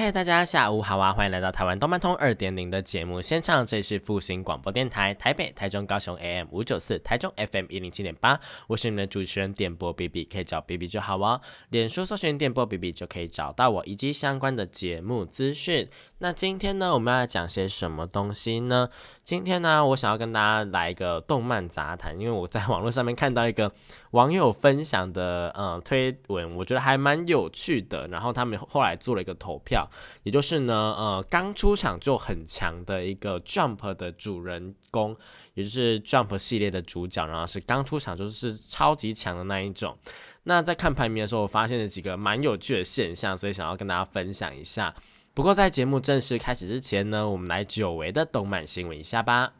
[0.00, 1.12] 嗨，大家下午好啊！
[1.12, 11.40] 欢迎来到台湾动漫通二点零的节目现场，这里是复兴广播电台台北、台中、高雄 AM 五九四，台中 FM 一零七点八，我是你们的主持人电波 B B，可以叫 B B 就好哦。
[11.70, 15.88] 脸书搜寻电波 B B 就可以找到我以及相关的节目资讯。
[16.20, 18.88] 那今天呢，我们要讲些什么东西呢？
[19.22, 23.70] 今天呢，我想要跟大家来一个动漫杂谈，因为我在网络上面看到一个
[24.10, 28.08] 网友分享的呃推文，我觉得还蛮有趣的。
[28.08, 29.88] 然后他们后来做了一个投票，
[30.24, 35.16] 也就是呢，呃，刚出场就很强的一个 Jump 的主人公，
[35.54, 39.96] 也就是 Jump 系列的主角，然后是刚出场就是超级强的那一种。
[40.42, 44.92] 那在看排名的时候，我发现了几个蛮有趣的现象，所以想要跟大家分享一下。
[45.38, 49.52] 不过，在节目正式开始之前呢，我们来久违的动漫新闻一下吧。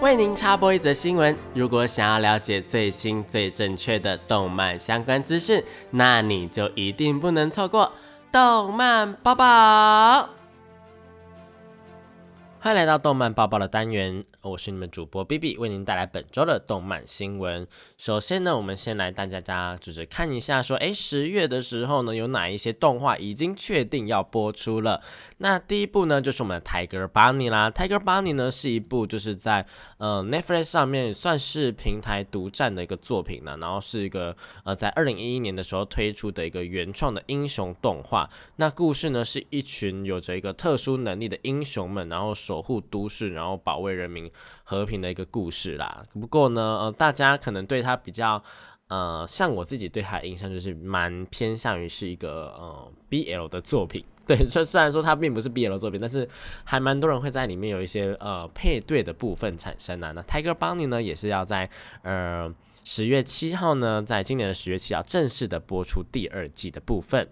[0.00, 7.92] 为您插播一则新闻：如果想要了解最新最正确的动漫相关资讯，那你就一定不能错过
[8.32, 10.28] 动漫宝宝。
[12.58, 17.66] 欢迎来到动漫报报的单元，我是你们主播 B B，为您带来本周的动漫新闻。
[17.98, 25.02] 首先呢，我们先来大家家就是看一下，说，哎，十月的时候呢，有哪一些动画已经确定要播出了？
[25.38, 29.66] 那第一部呢，就是我们的《Tiger Bunny》啦，《Tiger Bunny》呢是一部就是在
[29.98, 38.28] 呃 Netflix 上面算是平台独占的一个作品呢，然后是一个呃在二零一一年的时候推出的一个原创的英雄动画。
[38.56, 44.30] 那故事呢是一群有着一个特殊能力的英雄们，然后守护都市，然后保卫人民
[44.64, 46.02] 和平的一个故事啦。
[46.12, 48.42] 不过呢，呃，大家可能对他比较，
[48.88, 54.04] 呃，像我自己对他的印象就是蛮偏向于是一个呃 BL 的作品。
[54.26, 56.28] 对，虽虽然说它并不是 BL 作品，但是
[56.64, 60.10] 还蛮多人会在里面有一些呃配对的部分产生啊。
[60.10, 61.70] 那 Tiger Bunny 呢，也是要在
[62.02, 67.28] 呃十月七号呢，在今年的十月七号正式的播出第二季的部分。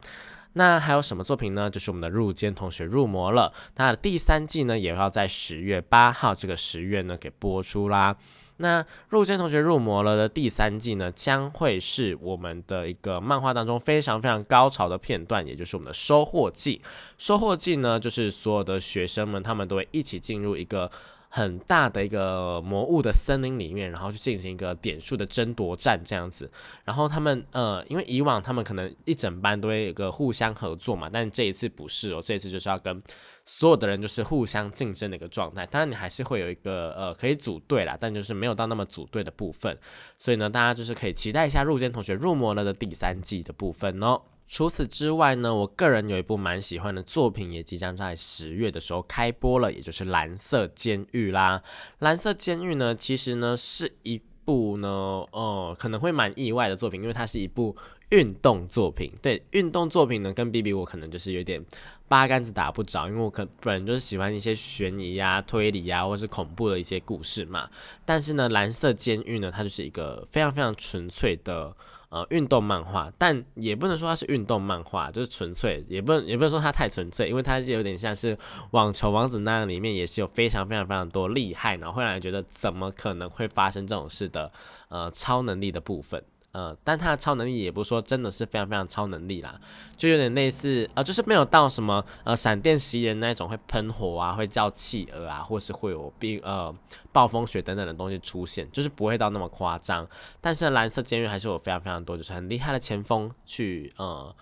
[0.54, 1.68] 那还有什么作品呢？
[1.68, 8.16] 就是我们的入间同学入魔了，那第三季呢，也要在十月八号这个十月呢给播出啦。
[8.58, 16.80] 那入间同学入魔了的第三季呢，将会是我们的一个漫画当中非常非常高潮的片段，也就是我们的收获季。
[17.18, 20.90] 收获季呢，就是所有的学生们他们都会一起进入一个。
[21.34, 26.48] 很大的一个魔物的森林里面，然后去进行一个点数的争夺战这样子。
[26.84, 33.02] 然后他们呃，因为以往他们可能一整班都会有个互相合作嘛，但这一次不是哦，这一次就是要跟
[33.44, 35.66] 所有的人就是互相竞争的一个状态。
[35.66, 39.76] 当然你还是会有一个呃可以组队啦，但就是没有到那么组队的部分。
[40.16, 44.22] 所以呢，大家就是可以期待一下入间同学入魔了的第三季的部分哦。
[44.46, 51.58] 除此之外呢，我个人有一部蛮喜欢的作品，也即将在十月的时候开播了，也就是《蓝色监狱》啦。
[52.00, 54.88] 《蓝色监狱》呢，其实呢是一部呢，
[55.32, 57.74] 呃，可能会蛮意外的作品，因为它是一部
[58.10, 59.10] 运动作品。
[59.22, 61.64] 对，运动作品呢，跟 B B 我可能就是有点
[62.06, 67.68] 八竿子打不着，因为我可本人就是喜欢一些悬疑呀、推理呀，或是恐怖的一些故事嘛。
[68.04, 71.74] 但是呢，《蓝色监狱》呢，它就是一个非常非常纯粹的。
[72.14, 78.38] 呃，运动漫画，但也不能说它是运动漫画，就是纯粹，也不能也不能说它太纯粹，因为它有点像是
[78.70, 84.52] 网球王子那样，里面也是有非常非常非常多厉害，然后会让人觉得怎么可能会发生这种事的，
[84.90, 86.22] 呃，超能力的部分。
[86.54, 89.60] 呃，但他的超能力也不是说真的是非常非常超能力啦，
[89.96, 96.72] 就有点类似，呃，就是没有到什么呃闪电袭人那种会喷火啊，会叫企鹅啊，或是会有冰呃
[97.10, 100.06] 暴风雪等等的东西出现，就是不会到那么夸张。
[100.40, 104.32] 但是蓝色监狱还是有非常非常多，就是很厉害的前锋去呃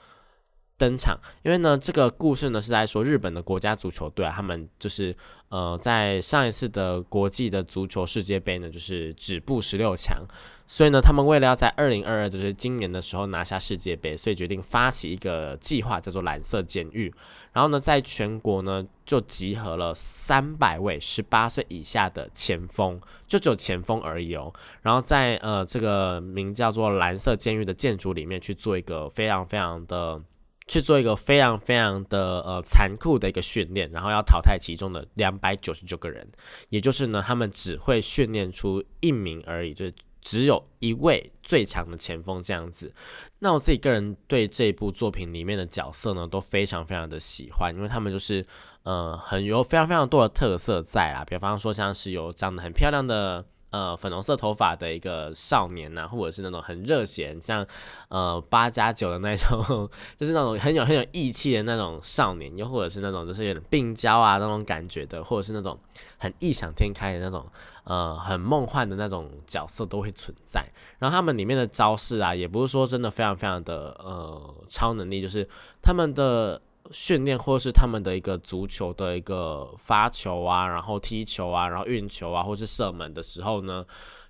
[0.79, 5.17] 登场，因为呢这个故事呢是在说日本的国家足球队啊，他们就是
[5.49, 10.27] 呃在上一次的国际的足球世界杯呢，就是止步十六强。
[10.67, 17.13] 所以呢，他们为了要在二零二二，就是今年的时候拿下世界杯，所以决定发起一个计划，叫做“蓝色监狱”。
[17.53, 24.51] 然后呢，在全国呢就集合了三百位十八岁以下的前锋，就只有前锋而已哦。
[24.81, 30.19] 然后在呃这个名叫做“蓝色监狱”的建筑里面去做一个非常非常的
[30.67, 36.27] 去做一个非常非常的呃残酷的一个训练，然后要淘汰其中的两百九十九个人，
[36.69, 39.91] 也就是呢，他们只会训练出一名而已，就。
[40.25, 42.95] 只有一位最强的前锋这样子，
[43.41, 48.47] 那我自己个人对这部作品里面的角色呢，都非常非常的喜欢，因为他们就是
[48.85, 57.67] 呃很有非常非常多的特色在啊，比方说像是有长得很漂亮的呃粉红色头发的一个少年呐，或者是那种很热血，像
[58.09, 65.77] 呃八加九的那种，就是那种很有很有义气的那种少年，又或者是那种就是有点病娇啊那种感觉的，或者是那种
[66.19, 67.45] 很异想天开的那种。
[67.85, 70.65] 呃，很梦幻的那种角色都会存在，
[71.01, 75.49] 然后他们里面的招式啊，也不是说真的非常非常的呃超能力，就是
[75.83, 76.63] 他们的
[76.93, 83.85] 训练或是他们的一个足球的一个发球啊，然后踢球啊，然后运球啊，或是射门的时候呢，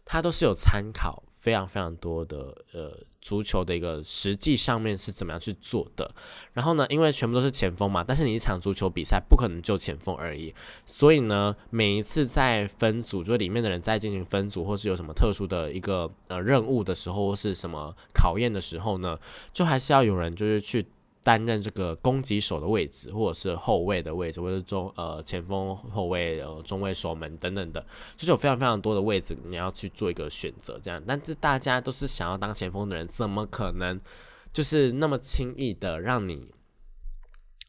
[0.04, 1.22] 它都是有参考。
[1.42, 6.08] 非常非常多的呃足球的一个实际上面是怎么样去做的，
[6.52, 10.54] 然后呢，因为全部都是前锋嘛，但是你一场足球比赛不可能就前锋而已，
[10.86, 19.18] 所以呢，每一次在分组，就里面的人在进行分组或是有什么特殊的一个呃任务的时候，或是什么考验的时候呢，
[19.52, 20.86] 就还是要有人就是去。
[21.24, 27.80] 担任这个攻击手的位置，或者是后卫的位置，或者是中呃前锋后卫呃中卫守门等等的，
[28.16, 30.78] 就是有非常非常多的位置，你要去做一个选择。
[30.82, 34.00] 这样，但是大家都是想要当前锋的人，怎么可能
[34.52, 36.48] 就是那么轻易的让你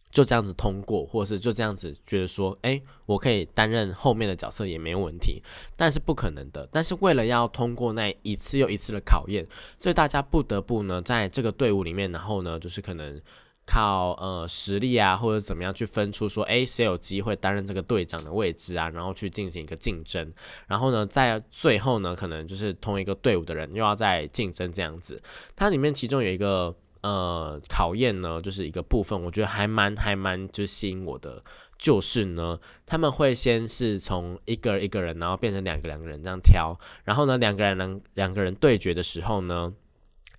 [0.09, 5.43] 就这样子通过，或者是就这样子觉得说，哎，我可以担任后面的角色也没有问题？
[5.75, 6.67] 但是不可能的。
[6.71, 9.47] 但是为了要通过那一次又一次的考验，
[9.77, 13.21] 所以大家不得不呢，在这个队伍里面，然后呢，就是可能。
[13.65, 18.89] 靠呃实力啊，或者怎么样去分出说，哎，谁有机会担任这个队长的位置啊？
[18.89, 20.33] 然后去进行一个竞争。
[20.67, 25.21] 然后呢，在最后呢，可能就是同一个队伍的人又要在竞争这样子。
[25.55, 31.41] 它里面其中有一个呃考验呢，就是一个部分，我觉得还蛮还蛮就吸引我的，
[31.77, 36.77] 就是呢，他们会先是从一个一个人，然后变成两个两个人这样挑。
[37.05, 39.73] 然后呢，两个人能两个人对决的时候呢，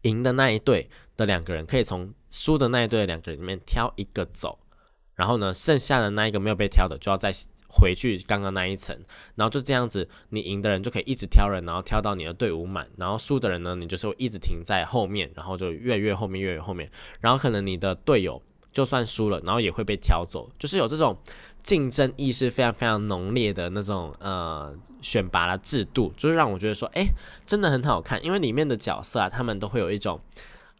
[0.02, 0.90] 赢的那一队。
[1.16, 4.58] 的两个人可以从输的那一队的两个人里面挑一个走，
[5.14, 7.32] 然后呢，剩下的那一个没有被挑的就要再
[7.68, 8.96] 回去刚刚那一层，
[9.34, 16.90] 然后就这样子，你赢的人就可以一直挑人，然后挑到你的队伍满，然后输的人呢，你就是会一直停在后面，然后就越越后面越越后面，
[17.20, 18.40] 然后可能你的队友
[18.72, 21.16] 就算输了，然后也会被挑走，就是有这种。
[21.64, 24.70] 竞争意识非常非常浓烈的那种呃
[25.00, 27.06] 选拔的制度，就是让我觉得说，哎，
[27.46, 30.20] 真的很好看，因为里面的角色啊，他们都会有一种。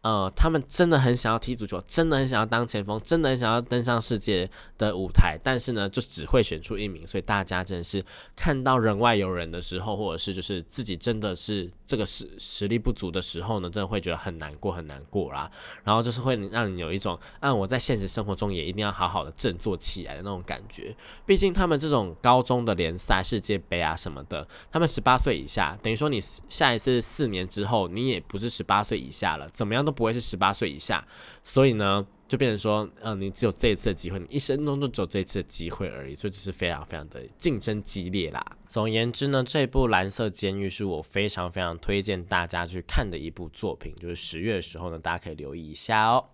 [0.05, 4.47] 呃，他们真的很想要踢足球，真的很想要当前锋，真的很想要登上世界
[4.77, 8.05] 的舞台，但是呢，就只会选出一名，所以大家真的是
[8.35, 15.49] 看到人外有人的时候，或者是就是自己真的是这个实实力不足的时候呢，真的会觉得很难过，很难过啦。
[15.83, 20.95] 然后就是会让你有一种，啊，我在现实生活中也一定要好好的振作起来的那种感觉。
[21.25, 29.95] 毕竟他们这种高中的联赛、世界杯啊什么的，他们十八岁以下，等于说你下一次四年之后，你也不是十八岁以下了，怎么样都。
[29.95, 31.07] 不会是十八岁以下，
[31.41, 38.43] 所以呢，就变成说，嗯，你只有这一次的机会，你一生中就只有这一次的机会而已，所以就是非常非常的竞争激烈啦。
[38.67, 46.25] 总而言之呢，这部《蓝色监狱》是我非常非常推荐大家去看的一部作品，就是十月的时候呢，大家可以留意一下哦。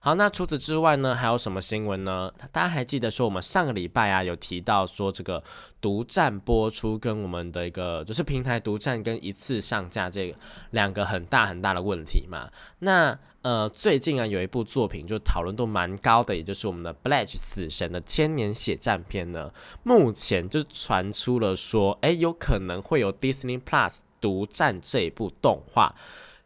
[0.00, 2.32] 好，那除此之外呢，还有什么新闻呢？
[2.52, 5.42] 大家还记得说我们上个礼拜啊有提到说这个
[5.80, 10.38] 独占播出跟我们的一个就是平台独占跟一次上架这个
[10.70, 12.48] 两个很大很大的问题嘛？
[12.78, 19.52] 那呃最近啊有一部作品就讨论度蛮高的，也就是我们的《Bledge 死神的千年血战篇》呢，
[19.82, 25.96] 目前就传出了说，哎，有可能会有 Disney Plus 独占这一部动画。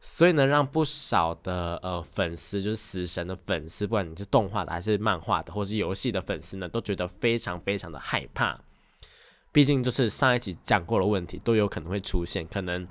[0.04, 8.58] 所以呢，让不少的呃粉丝，就是死神的粉丝，不管你是动画的还是漫画的，或是游戏的粉丝呢，都觉得非常非常的害怕。
[9.52, 12.84] 毕竟就是上一集讲过的问题，都有可能会出现，可能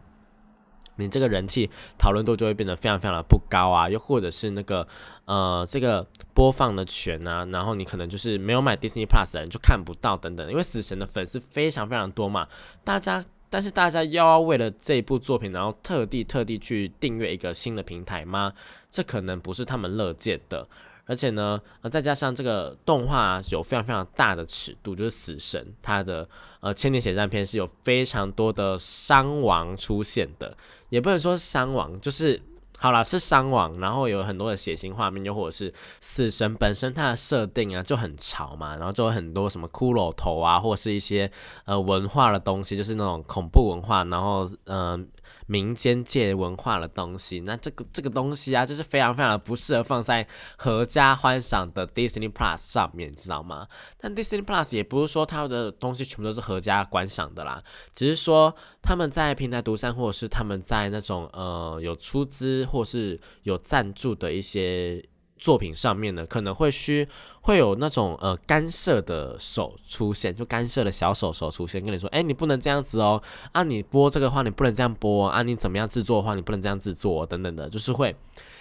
[0.96, 4.88] 你这个人气讨论度就会变得非常非常的不高啊，又或者是那个
[5.26, 12.48] 呃这个播放的权啊，然后你可能就是没有买 Disney Plus 的人就看不到等等，因为死神的粉丝非常非常多嘛，
[12.86, 13.26] 大家。
[13.52, 18.54] 但是大家又要为了这部作品，然后特地特地去订阅一个新的平台吗？
[18.90, 20.68] 这可能不是他们乐见的。
[21.06, 26.28] 而且呢，呃，再加上这个动画有非常非常大的尺度，就是死神他的
[26.62, 30.56] 呃千年血战篇是有非常多的伤亡出现的，
[30.90, 32.42] 也不能说伤亡，就是。
[32.82, 41.32] 好了，是伤亡，然后有很多的血腥画面，又或者是死神本身它的设定啊就很潮嘛，然后就有很多什么骷髅头啊，或是一些
[41.66, 45.08] 呃文化的东西，就是那种恐怖文化，然后嗯。
[45.48, 53.68] 民间界文化的东西，那这个这个东西啊，就是非常非常的不适合放在合家欢赏的 Disney Plus 上面，知道吗？
[53.98, 65.04] 但 Disney Plus 也不是说他们的东西全部都是合家观赏的啦，只是说他们在平台独占，或者是他们在那种呃有出资或是有赞助的一些
[65.42, 67.06] 作品上面呢，可能会需
[67.42, 73.22] 会有那种呃干涉的手出现，就干涉的小手手出现，跟你说，哎，你不能这样子哦，
[73.52, 78.16] 啊，你播这个话你不能这样播啊，你怎么样制作的话你不能这样制作等等的，就是会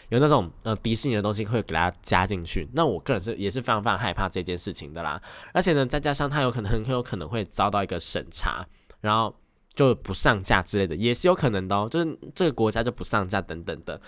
[0.08, 2.68] 有那种呃迪士尼的东西会给大家加进去。
[2.72, 5.22] 那我个人是也是非常非常害怕这件事情的啦，
[5.52, 8.66] 而且呢，再加上它有可能很有可能会遭到一个审查，
[9.00, 9.32] 然后。
[9.72, 13.99] 就不上架之类的也是有可能的哦，就是这个国家就不上架等等的。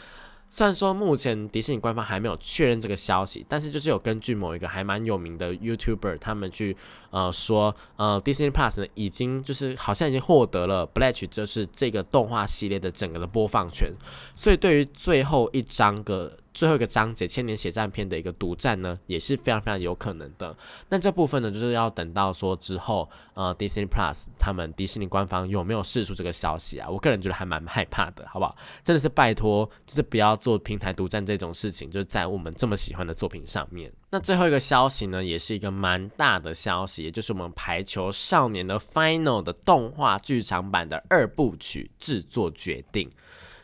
[0.55, 6.77] 虽然说目前迪士尼官方还没有确认这个消息，但是就是有根据某一个还蛮有名的 YouTuber 他们去
[7.09, 13.91] 呃说，呃 Disney Plus 呢已经就是好像已经获得了 Blatch 就是这个动画系列的整个的播放权，
[14.37, 16.37] 所以对于最后一章个。
[16.53, 20.57] 最后一个章节《千年血战篇》的一个独占呢，也是非常非常有可能的。
[20.89, 26.89] 那这部分呢，就是要等到说之后，呃，Disney Plus 他们迪士尼官方有没有释出这个消息啊？
[26.89, 28.57] 我个人觉得还蛮害怕的，好不好？
[28.85, 33.93] 真的是拜托，就是不要做平台独占这种事情，就是在我们这么喜欢的作品上面。
[34.11, 43.11] 那最后一个消息呢，也是一个蛮大的消息，也就是我们《排球少年》的 Final 的动画剧场版的二部曲制作决定。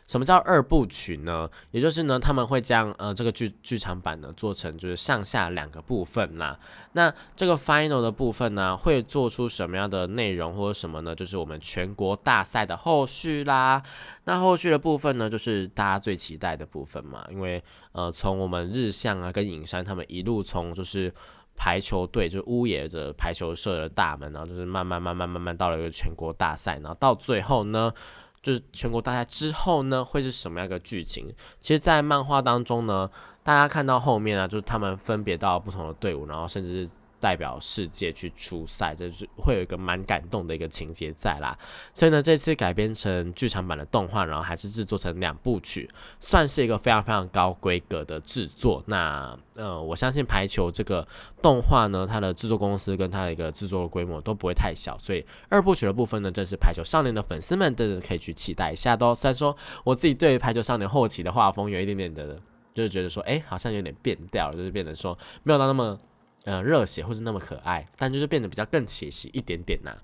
[0.09, 1.49] 什么叫二部曲呢？
[1.71, 6.59] 也就是呢，他们会将呃这个剧剧场版呢做成就是上下两个部分啦。
[6.93, 11.15] 那这个 final 的部分呢，会做出什么样的内容或者什么呢？
[11.15, 13.83] 就是我们全国大赛的后续啦。
[14.25, 17.27] 那后续的部分呢，就是大家最期待的部分嘛。
[17.31, 17.63] 因为
[17.93, 21.13] 呃，从我们日向啊跟影山他们一路从就是
[21.55, 27.93] 排球队，就乌野的排球社的大门，然后就是慢慢慢慢慢慢到了一个全国大赛，然后到最后呢。
[28.43, 31.33] 就是全国大赛之后呢，会是什么样的剧情？
[31.61, 33.11] 其实，在漫画当中呢，
[33.43, 36.93] 大家看到后面啊，就是他们分别到不同的队伍，然后甚至是。
[37.21, 41.57] 代表世界去出赛，这是会有一个蛮感动的一个情节在啦。
[41.93, 45.89] 所以呢，这次改编成剧场版的动画，然后还是制作成两部曲，
[46.21, 48.83] 算是一个非常非常高规格的制作。
[48.87, 51.07] 那呃，我相信排球这个
[51.43, 59.15] 动画呢，它的制作公司跟它的一个制作的规模都不会太小，所以二部曲的部分呢，正是排球少年的粉丝们真的可以去期待一下的哦。
[59.15, 62.41] 虽然说我自己对于排球少年后期的画风有一点点的，
[62.75, 65.99] 就是觉得说，哎，好像有点变调，就是变得说没有到那么。
[66.49, 69.95] 呃，热血或是那么可爱，但就是变得比较更写实一点点呐。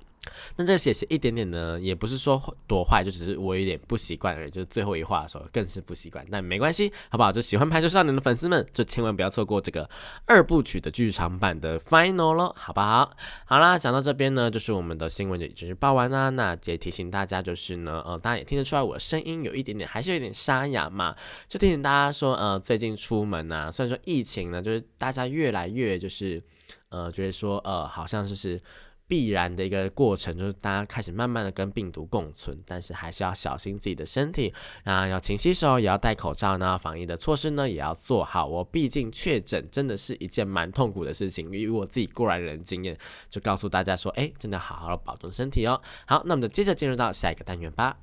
[0.57, 4.51] 那这写写一点点呢，也不是说多坏，就只是我有点不习惯而已。
[4.51, 7.33] 就是最后一话的时候，更是不习惯，但没关系，好不好？
[7.33, 9.89] 就喜欢排球少年的粉丝们，就千万不要错过这个
[10.27, 13.17] 二部曲的剧场版的 final 咯，好不好？
[13.45, 16.31] 好啦，讲到这边呢，就是我们的新闻就已经报完啦。
[16.31, 21.15] 那也提醒大家，就是呢，呃，大家也听得出来我声音有一点点，还是有点沙哑嘛。
[21.49, 26.43] 就提醒大家说，呃，最近出门啊，虽然说疫情呢，就是大家越来越就是，
[26.89, 28.61] 呃，觉得说，呃，好像就是。
[29.07, 34.53] 必然的一个过程，就是大家开始慢慢的跟病毒共存，但是还是要小心自己的身体
[34.85, 38.47] 啊，要勤洗手，也要戴口罩呢，防疫的措施呢也要做好。
[38.47, 42.97] 我毕竟确诊真的是一件蛮痛苦的事情，以我自己过来人经验，
[43.29, 45.81] 就告诉大家说，哎，真的好好的保重身体哦。
[46.07, 47.97] 好，那我们就接着进入到下一个单元吧。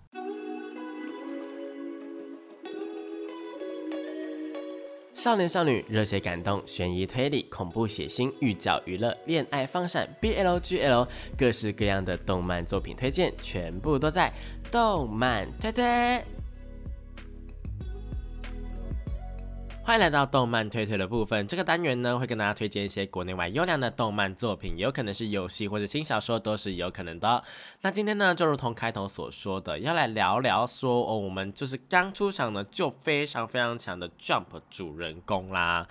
[5.21, 14.33] 少年少女、热血感动、悬疑推理、恐怖血腥、寓教娱乐、恋爱放闪、BLGL，各式各样的动漫作品推荐，全部都在
[14.71, 16.40] 动漫推推。
[19.83, 21.45] 欢迎来到动漫推推的部分。
[21.47, 27.43] 这个单元呢，会跟大家推荐一些国内外优良的动漫作品，有可能是游戏或者轻小说，都是有可能的。
[27.81, 35.87] 那今天呢，就如同开头所说的，要来聊聊说哦，我们就是刚出场呢就非常非常强的 Jump 主人公啦。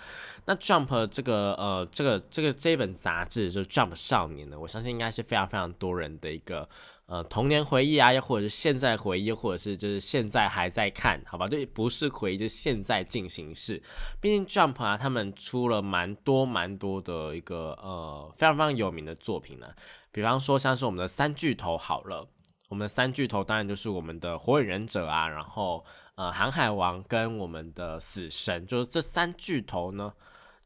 [0.46, 6.68] 那 Jump 这个呃，这个这个这一本杂志就是 Jump 少年呢，我相信应该是非常非常多人的一个。
[7.10, 11.48] 呃，童年回忆啊，又或者是现在回忆，或者是就是现在还在看，好吧？
[11.48, 13.82] 对不是回忆，就是现在进行式。
[14.20, 19.66] 毕竟 Jump 啊，他们出了蛮多蛮多的一个呃非常非常有名的作品呢。
[20.12, 22.24] 比方说像是我们的三巨头好了，
[22.68, 30.12] 我们的三巨头当然就是我们的火影忍者啊，然后呃航海王跟我们的死神，就是这三巨头呢。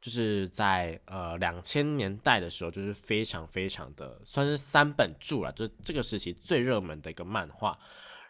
[0.04, 7.78] 就是在呃两千年代的时候，就是非常非常的算是三本著了，就是这个时期最热门的一个漫画。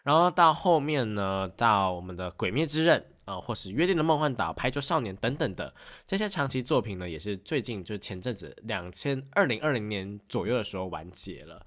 [0.03, 2.97] 然后到后面呢，到我们的《鬼灭之刃》
[3.29, 5.73] 啊，或是《约定的梦幻岛》《排球少年》等等的
[6.07, 11.65] 这些长期作品呢，也是最近就前阵子两千二零二零年左右的时候完结了。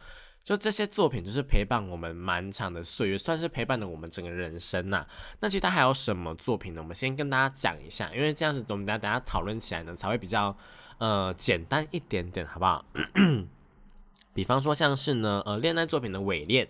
[0.49, 5.07] 就这些作品，就是陪伴我们蛮长的岁月，算是陪伴了我们整个人生呐。
[5.41, 6.81] 那其他还有什么作品呢？
[6.81, 10.57] 我们先跟大家讲一下，因为这样子我们等下等下讨论起来呢，才会比较
[10.97, 12.83] 呃简单一点点，好不好？
[14.33, 16.67] 比方说像是呢，呃，恋爱作品的伪恋，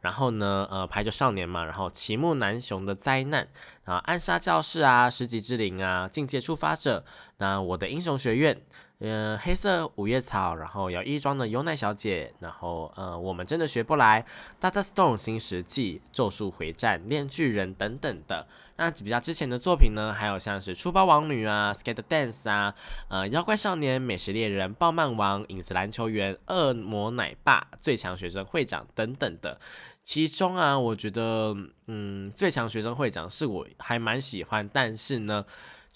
[0.00, 3.48] 然后呢，呃，排球少年嘛，然后齐木南雄的灾难，
[3.84, 7.04] 啊暗杀教室啊，十级之灵啊，境界触发者，
[7.38, 8.60] 那我的英雄学院，
[8.98, 14.24] 呃，黑色五叶草，然后有一装的优奈小姐，然后呃，我们真的学不来
[14.60, 18.46] ，Data Stone 新石纪，咒术回战，炼巨人等等的。
[18.76, 22.74] 那比较之前的作品呢，还有像是出包王女啊，Skate Dance 啊，
[23.08, 29.60] 呃，妖怪少年，美食猎人，暴漫王，影子篮球员，恶魔奶爸，最强学生会长等等的。
[30.02, 31.56] 其中啊，我觉得，
[31.86, 35.44] 嗯，最强学生会长是我还蛮喜欢，但是呢。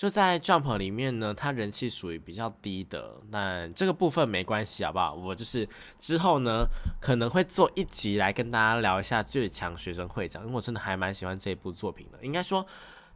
[0.01, 5.13] 就在 Jump 里面呢，它人气属于比较低的，那这个部分没关系，好不好？
[5.13, 6.65] 我就是之后呢
[6.99, 12.19] 可能会做一集来跟大家聊一下最强学生会长，因为我真的还蛮喜欢这部作品的。
[12.23, 12.67] 应该说，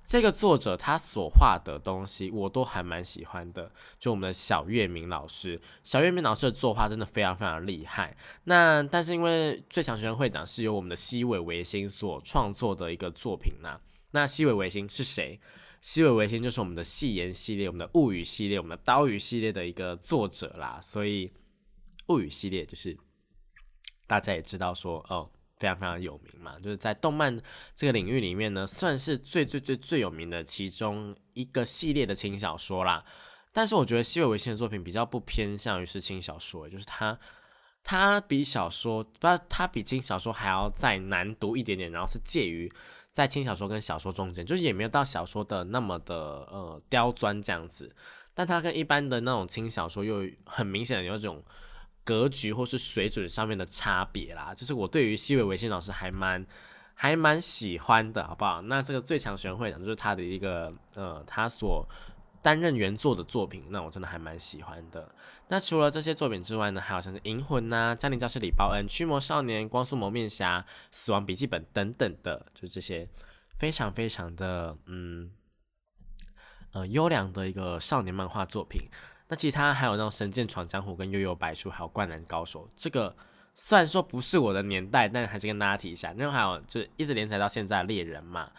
[0.05, 3.73] 这个作者他所画的东西我都还蛮喜欢的。
[3.99, 8.15] 就我们的小月明老师，小月明老师的作画真的非常非常厉害。
[8.45, 15.41] 那但是因为最强学生会长是由我们的西尾维新所创作的一个作品呢，那西尾维新是谁？
[15.85, 21.31] 西尾维新就是我们的戏言系列、我们的物语系列、我们的刀鱼系列的一个作者啦，所以
[22.07, 22.97] 物语系列就是
[24.07, 27.39] 大家也知道说哦，非常非常有名嘛，就是在动漫
[27.75, 33.05] 这个领域里面呢，算是最最最最有名的其中一个系列的轻小说啦。
[33.53, 37.19] 但是我觉得西尾维新的作品比较不偏向于是轻小说，就是它
[37.83, 42.73] 它比小说不，它比轻小说还要再难读一点点，然后是介于。
[43.15, 46.15] 在轻小说跟小说中间，就是也没有到小说的那么的
[46.51, 47.91] 呃刁钻这样子，
[48.35, 51.43] 但它跟一般的那种轻小说又很明显的有种
[52.05, 54.53] 格局或是水准上面的差别啦。
[54.53, 56.45] 就是我对于西尾维新老师还蛮
[56.93, 58.61] 还蛮喜欢的，好不好？
[58.63, 61.89] 那这个最强学会长就是他的一个呃他所。
[62.43, 65.11] 担任原作的作品，那我真的还蛮喜欢的。
[65.49, 70.61] 那除了这些作品之外呢，还有像是《银魂》呐，《家庭教师李报恩》、《驱魔少年》、《光速蒙面侠》、
[70.91, 73.09] 《死亡笔记本》等等的，就这些
[73.59, 75.31] 非常非常的嗯
[76.73, 78.89] 呃优良的一个少年漫画作品。
[79.29, 82.67] 那其他还有那种《神剑闯江湖》跟《悠悠白书》，还有《灌篮高手》。
[82.75, 83.15] 这个
[83.55, 86.13] 虽然说不是我的年代，但还是跟大家提一下。
[86.17, 88.51] 那还有就是一直连载到现在的《猎人》嘛。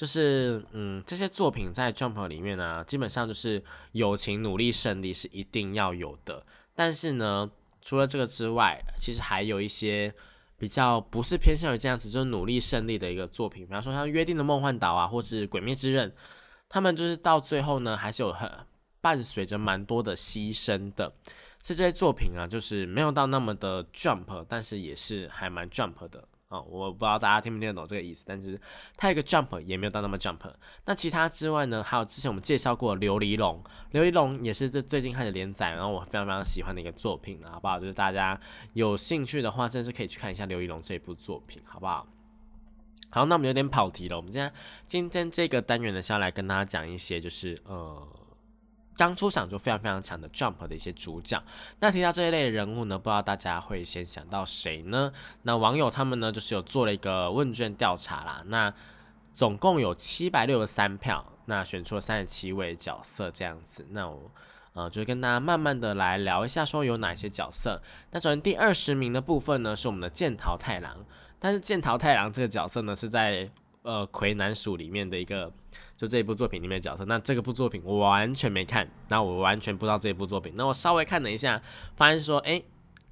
[0.00, 6.42] 就是嗯，这些作品在 Jump 里面呢，基本上就是友情、努力、胜利是一定要有的。
[6.74, 7.50] 但是呢，
[7.82, 10.10] 除了这个之外，其实还有一些
[10.56, 13.66] 比较不是偏向于这样子，就是努力胜利的一个作品。
[13.66, 16.08] 比方说像《约定的梦幻岛》啊，或是《鬼灭之刃》，
[16.70, 18.50] 他们就是到最后呢，还是有很
[19.02, 21.12] 伴随着蛮多的牺牲的。
[21.60, 26.26] 所以这些作品啊，就是没有到那么的 Jump，但是也是还蛮 Jump 的。
[26.50, 28.60] 哦，我不知道大家听不听得懂这个意思，但是
[28.96, 30.38] 它有个 jump 也没有到那么 jump。
[30.84, 33.62] 那其他之外呢，还有之前我们介绍过《琉璃龙》，
[34.00, 37.78] 《琉璃龙》也是这最近开始连载，然后我非常非常喜欢的一个作品好不好？
[37.78, 38.38] 就是大家
[38.72, 42.04] 有兴趣的话，真的是可以去看一下《琉璃龙》这一部作品，好不好？
[43.10, 44.52] 好，那我们有点跑题了，我们现在
[44.88, 48.08] 今天这个单元呢是要来跟大家讲一些，就是呃。
[48.96, 51.42] 刚出场就非常非常强的 Jump 的一些主角，
[51.78, 55.10] 那提到这一类人物呢，不知道大家会先想到谁呢？
[55.42, 58.72] 那网友他们呢，就是有做了一个问卷调查啦，那
[59.32, 64.30] 总共有七百六十三票，那选出了三十七位角色这样子，那我
[64.74, 67.80] 呃就跟大家慢慢的来聊一下，说有哪些角色。
[68.10, 70.96] 那首先第二十名的部分呢，是我们的剑桃太郎，
[71.38, 73.50] 但是剑桃太郎这个角色呢，是在
[73.82, 75.52] 呃魁南鼠里面的一个。
[75.96, 80.54] 就这一部作品里面的角色，那这个部作品我完全没看，那我完全不知道这一部作品。
[80.56, 81.60] 那我稍微看了一下，
[81.94, 82.62] 发现说，哎，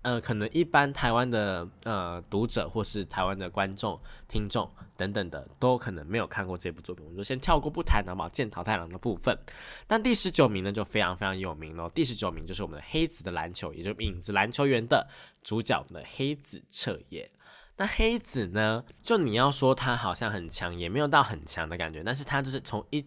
[0.00, 7.04] 呃，可能一般台湾的呃读者或是台湾的观众、听众等等的，都可能没有看过这部作品。
[7.04, 8.28] 我们就先跳过不谈，好不好？
[8.30, 9.38] 剑桃太郎的部分。
[9.86, 11.86] 但第十九名呢，就非常非常有名喽。
[11.90, 15.06] 第十九名就是我们的黑子的篮球，也就是影子篮球员的
[15.42, 17.30] 主角的黑子彻夜。
[17.78, 18.84] 那黑子呢？
[19.00, 22.02] 就你要说他好像很强，也没有到很强的感觉。
[22.04, 23.06] 但是他就是从一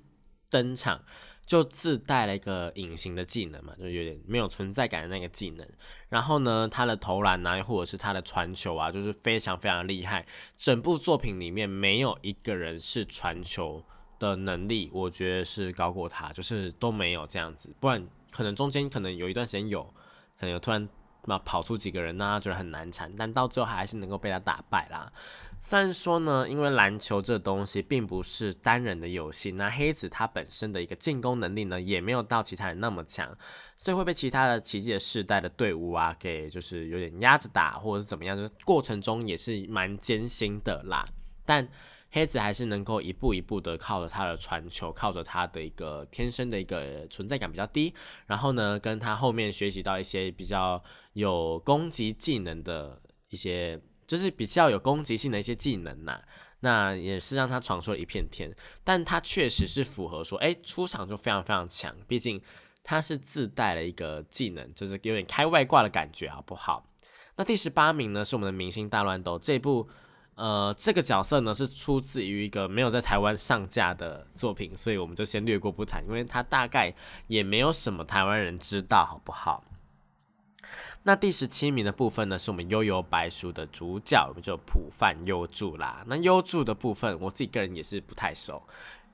[0.49, 1.03] 登场
[1.45, 5.67] 就自带了一个隐形的技能嘛，就有点没有存在感的那个技能。
[6.07, 10.25] 然后呢，他的投篮啊，或者是他的传球啊，就是非常非常厉害。
[10.55, 13.83] 整部作品里面没有一个人是传球
[14.19, 17.75] 的能力，我觉得是高过他，就是都没有这样子。
[17.81, 19.83] 不然可能中间可能有一段时间有，
[20.39, 20.87] 可能有突然。
[21.25, 22.39] 那跑出几个人呢？
[22.41, 25.11] 觉得很难缠，但到最后还是能够被他打败啦。
[25.63, 33.29] 虽然说呢，因为篮球这东西并不是单人的游戏，那黑子他本身的一个进攻能力呢，也没有到其他人那么强，
[33.77, 41.05] 所以会被其他的奇迹的世代的队伍啊，给就是有点压着打，或者是怎么样，就是过程中也是蛮艰辛的啦。
[41.45, 41.67] 但
[42.13, 47.93] 黑子还是能够一步一步的靠着他的传球，靠着他的一个天生的一个存在感比较低，
[48.27, 56.21] 然后呢，跟他后面学习到一些比较有攻击技能的一些就是比较有攻击性的一些技能呐。
[56.59, 62.39] 那也是让他闯出了一片天，但他确实是符合说，哎，出场就非常非常强，毕竟
[62.83, 66.85] 他是自带了一个技能，就是有点开外挂的感觉，好不好？
[67.37, 69.87] 那第十八名呢是我们的明星大乱斗这部。
[70.41, 76.91] 呃，这个角色呢是出自于一个没有在台湾上架的作品，所以我们就先略过不谈，因为它大概
[77.27, 79.63] 也没有什么台湾人知道，好不好？
[81.03, 86.03] 那第十七名的部分呢，是我们悠悠白书的主角，我们就普范优助啦。
[86.07, 88.63] 那优助的部分，我自己个人也是不太熟。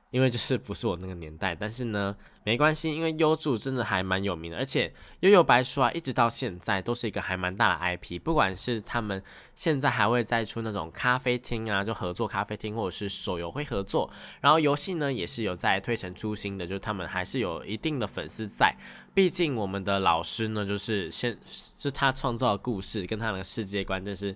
[0.09, 2.15] 因为就是不是我那个年代，但是呢，
[2.45, 9.21] 没关系，因为优助真的还蛮有名的，而且悠悠白书啊，一直到现在都是一个还蛮大的 IP，不管是他们
[9.53, 18.73] 现在还会再出那种咖啡厅啊，就合作咖啡厅，或者是手游会合作，然后游戏呢也是有在推陈出新的，就是他们还是有一定的粉丝在，
[19.13, 24.33] 毕竟我们的老师呢，就是现是他创造的故事跟他的世界观，就是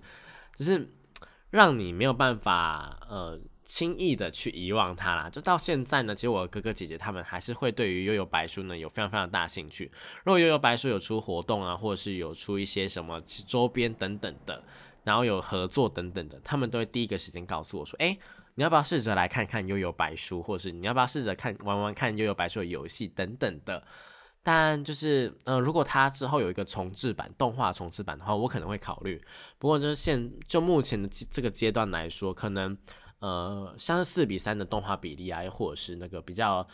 [0.53, 0.89] 就是
[1.49, 3.39] 让你没有办法呃。
[3.63, 9.91] 轻易的去遗忘它啦，就到现在呢，其实我哥哥姐姐他们还是会对于悠悠白书呢有非常非常大兴趣。
[10.25, 14.63] 如果悠悠白书有出活动啊，或者是有出一些什么周边等等的，
[15.03, 18.17] 然后有合作等等的，他们都会第一个时间告诉我说：“哎，
[18.55, 23.81] 你要不要试着来看看悠悠白书，或者是你要不要试着看玩玩看悠悠白书的游戏等等的。”
[24.43, 29.23] 但就是，呃，如果它之后有一个重置版、动画重置版的话，我可能会考虑。
[29.59, 32.75] 不过就是现就目前的这个阶段来说，可能。
[33.21, 36.67] 呃，像是四比三的动画比例啊，又或者是那个比较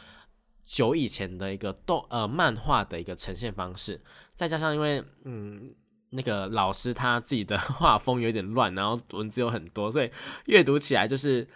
[0.63, 4.01] 久以前的一个动呃漫画的一个呈现方式，
[4.33, 5.73] 再加上因为嗯
[6.09, 10.09] 那个老师他自己的 画风有点乱，然后文字有很多，所以
[10.45, 11.47] 阅读起来就是。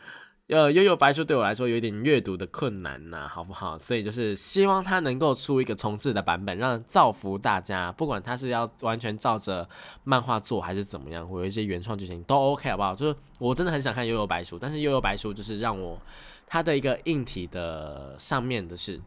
[0.51, 3.77] 呃，悠悠白书对我来说有点阅读的困难呐，好不好？
[3.77, 7.89] 所以就是希望它能够出一个重置的版本，让造福大家。
[7.93, 9.65] 不管它是要完全照着
[10.03, 12.93] 漫画做，还是怎么样，或有一些原创剧情都 OK，好不好？
[12.93, 15.97] 就是我真的很想看悠悠白书，但是悠悠白书就是让我
[16.45, 18.99] 它的一个硬体的上面的是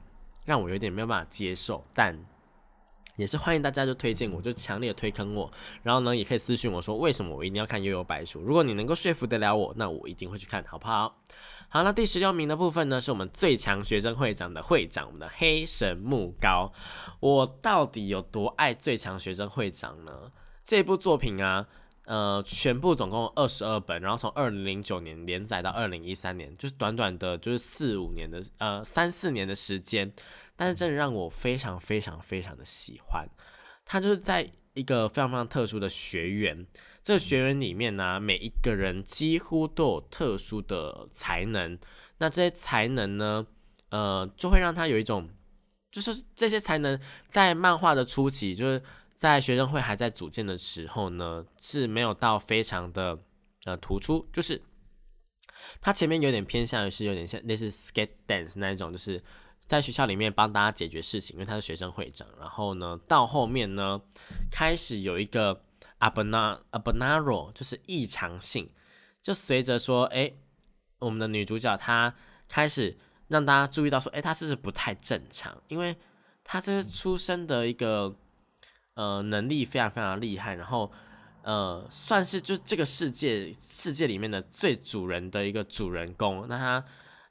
[0.46, 2.18] 让我有点没有办法接受，但。
[3.16, 5.50] 也是欢迎大家就推荐我，就强烈推坑我，
[5.82, 8.40] 然后呢，也可以私信我说为什么我一定要看悠悠白书。
[8.40, 11.16] 如果你能够说服得了我，那我一定会去看，好不好？
[11.68, 16.72] 好，那第十六名的部分呢，是我们最强学生会长的会长，我们的黑神木高。
[17.20, 20.32] 我到底有多爱最强学生会长呢？
[20.62, 21.66] 这部作品啊，
[22.04, 30.12] 呃，全部总共二十二本，然后从二零零九年连载到二零一三年，就是短短的，就是四五年的，呃，三四年的时间。
[30.56, 33.28] 但是真的让我非常非常非常的喜欢，
[33.84, 36.64] 他就是在一个非常非常特殊的学员，
[37.02, 41.76] 这个学员里面呢，每一个人几乎都有特殊的才能，
[42.18, 43.44] 那这些才能呢，
[43.88, 45.28] 呃，就会让他有一种，
[45.90, 48.80] 就是这些才能在漫画的初期，就是
[49.14, 53.18] 在学生会还在组建的时候呢，是没有到非常的
[53.64, 54.60] 呃突出，就是
[55.80, 59.22] 他前面有点偏向于是有点像类似 skate dance 那一种，就是。
[59.66, 62.28] 在学校里面帮大家解决事情，因为他是学生会长。
[62.38, 63.98] 然后呢，到后面呢，
[64.50, 65.58] 开始有一个
[66.00, 68.68] abna abnaro，就是异常性，
[69.22, 70.30] 就随着说，哎，
[70.98, 72.14] 我们的女主角她
[72.46, 72.94] 开始
[73.28, 75.56] 让大家注意到说，哎，她是不是不太正常？
[75.68, 75.96] 因为
[76.44, 78.14] 她这出生的一个
[78.94, 80.90] 呃能力非常非常厉害，然后
[81.42, 86.46] 呃算是就这个世界世界里面的最主人的一个主人公。
[86.48, 86.84] 那他。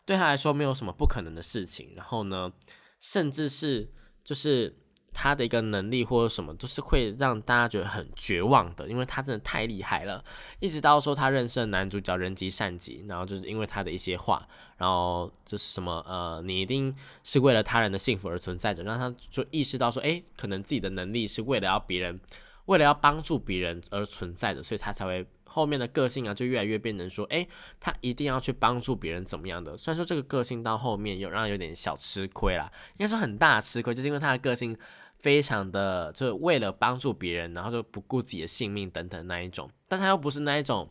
[0.06, 2.52] 对他来说没有什么不可能的事情，然后呢，
[3.00, 3.90] 甚至是
[4.22, 4.76] 就是
[5.14, 10.24] 他的一个能力或者什么，都是会让大家觉得很绝望的，因为他真的太厉害了。
[10.60, 14.48] 一直到说他认识的男主角人吉善吉，然后就是因为他的一些话，
[14.78, 22.20] 然后就是什么呃，你一定是为了他人的幸福而存在着，让他就意识到说，哎，可能自己的能力是为了要别人，
[22.66, 25.26] 为了要帮助别人而存在的，所以他才会。
[25.46, 27.48] 后面的个性啊，就越来越变成说，哎，
[27.80, 29.78] 他一定要去帮助别人，怎么样的？
[29.78, 34.76] 虽然说这个个性到后面有让有点小吃亏啦，应该说很大吃亏，就是因为他的个性
[35.24, 39.68] 非常的，就是为了帮助别人，然后就不顾自己的性命等等那一种。
[39.88, 40.88] 但他又不是那一种，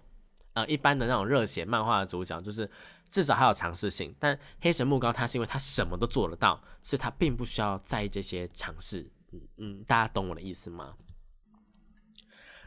[0.54, 2.68] 呃，一般的那种热血漫画的主角，就是
[3.10, 4.14] 至少还有尝试性。
[4.18, 9.06] 但黑神木高他是因为他什么都做得到，所以他并不需要在意这些尝试。
[9.32, 10.94] 嗯嗯，大家懂我的意思吗？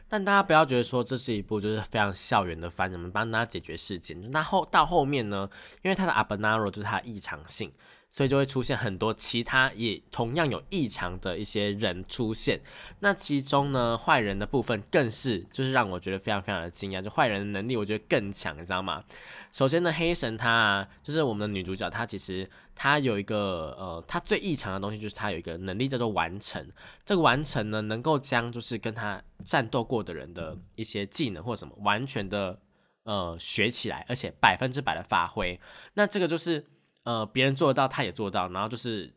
[0.08, 4.30] 但大家不要觉得说这是一部就是非常校园的番，我们帮大家解决事件。
[4.30, 5.50] 那后到后面呢，
[5.82, 7.72] 因为他的阿 b 纳 n a r o 就是他的异常性，
[8.16, 12.58] 所以就会出现很多其他也同样有异常的一些人出现。
[13.00, 19.04] 那其中呢，坏人的部分更是就是让我觉得非常非常的惊讶，就坏人的能力我觉得更强，你知道吗？
[19.52, 26.66] 首先呢，黑神他，就是我们的女主角，她其实她有一个呃，她最异常的东西就是她有一个能力叫做完成。
[27.04, 32.58] 这个完成呢，能够将就是跟她战斗过的人的一些技能或什么完全的
[33.02, 35.60] 呃学起来，而且百分之百的发挥。
[35.92, 36.64] 那这个就是。
[37.06, 39.14] 呃，别人做得到，他也做到，然后就是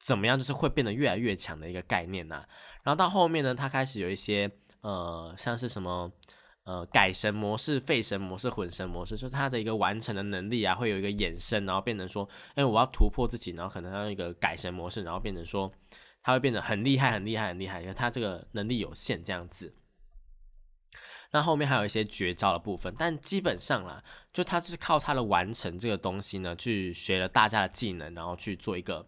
[0.00, 2.42] 怎么样，就是会变得越来越强的一个概念呐。
[2.82, 6.10] 然后到后面呢，他开始有一些呃，像是什么
[6.64, 15.70] 呃改神模式、废神模式、混神模式，就是他的一个完成的能力啊，会有一个衍生，然后变成说，哎，我要突破自己，然后可能要一个改神模式，然后变成说，
[16.22, 19.74] 他会变得很厉害、很厉害、很厉害，因为他这个能力有限这样子。
[21.32, 29.04] 那后面还有一些绝招的部分，但基本上啦，就他是靠他的完成这个东西呢，去学了大家的技能，然后去做一个，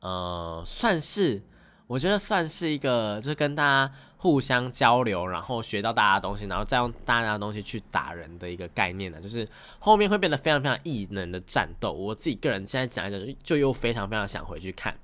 [0.00, 1.42] 呃，算是
[1.86, 9.48] 我觉得算是一个，就是跟大家互相交流，然后学到大家的东西，然后再用大家的东西去打人的一个概念呢，就是
[9.78, 11.92] 后面会变得非常非常异能的战斗。
[11.92, 14.94] 我自己个人现在讲一讲，就又非常非常想回去看。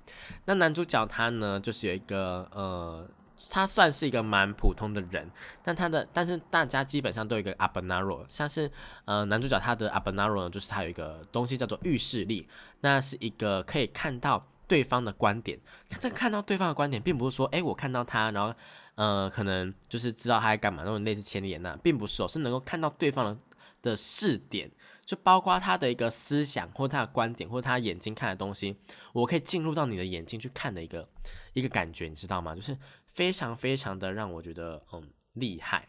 [0.45, 3.09] 那男主角他呢，就是有一个呃。
[3.51, 5.31] 他算是一个蛮普通的人，
[5.63, 8.71] 但他的但是大家基本上都有一个阿本纳罗，像是
[9.07, 12.47] 呃男主角他的阿本纳罗呢，就是他有一个东西叫做预视力，
[12.81, 15.59] 那是一个可以看到对方的观点。
[15.99, 18.55] 这看到对方的观点，并不是说哎我看到他，然后
[18.97, 23.39] 呃可能就是知道他在干嘛那种类似千里眼那，并不是哦，是能够看到对方的
[23.81, 24.71] 的视点，
[25.07, 28.77] 就包括他的一个思想或他的观点或者他眼睛看的东西，
[29.15, 31.09] 我可以进入到你的眼睛去看的一个
[31.55, 32.55] 一个感觉，你知道吗？
[32.55, 32.77] 就是。
[33.19, 35.89] 非常非常的让我觉得嗯厉害。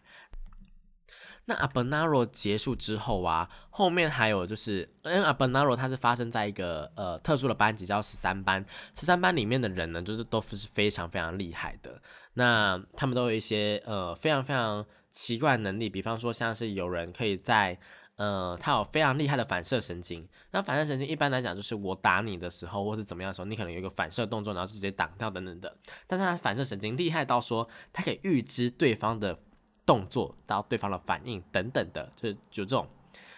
[1.46, 8.65] 那阿本纳罗结束之后啊，后面还有就是，因为阿本纳罗它是发生在一个呃特殊的班级叫十三班，
[8.96, 12.02] 十三班里面的人呢，就是都是非常非常厉害的。
[12.34, 17.78] 那他们都有一些呃非常非常奇怪的能力，比方说像是有人可以在
[18.19, 20.27] 呃，他有非常厉害的反射神经。
[20.51, 25.73] 那反射神经一般来讲，就是我打你的时候，或是怎么样的时候，你可能有一个反射动作，然后就直接挡掉等等的。
[26.05, 29.39] 但他反射神经厉害到说，他可以预知对方的
[29.86, 32.86] 动作，到对方的反应等等的，就是就这种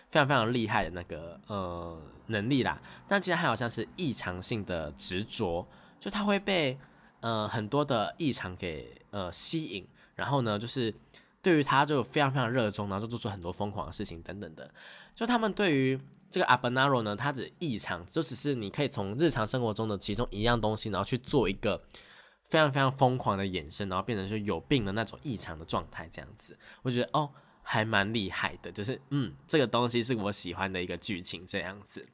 [0.10, 2.82] 非常非常厉害的那个呃能力啦。
[3.08, 5.64] 但其实还有像是异常性的执着，
[6.00, 6.76] 就他会被
[7.20, 10.92] 呃很多的异常给呃吸引，然后呢就是。
[11.42, 14.72] 对于他就非常非常热衷，然后就做出很多疯狂的事情等等的。
[15.16, 16.00] 就他们对于
[16.30, 21.82] 这个阿本纳罗呢，他只异常，就只是你可以从日常生活中的其中一样东西，然后去做一个
[22.46, 26.58] 非常非常疯狂的衍生，然后变成说有病的那种异常的状态这样子。
[26.84, 27.30] 我觉得哦，
[27.64, 32.06] 还蛮厉害的，就是嗯，这个东西是我喜欢的一个剧情这样子。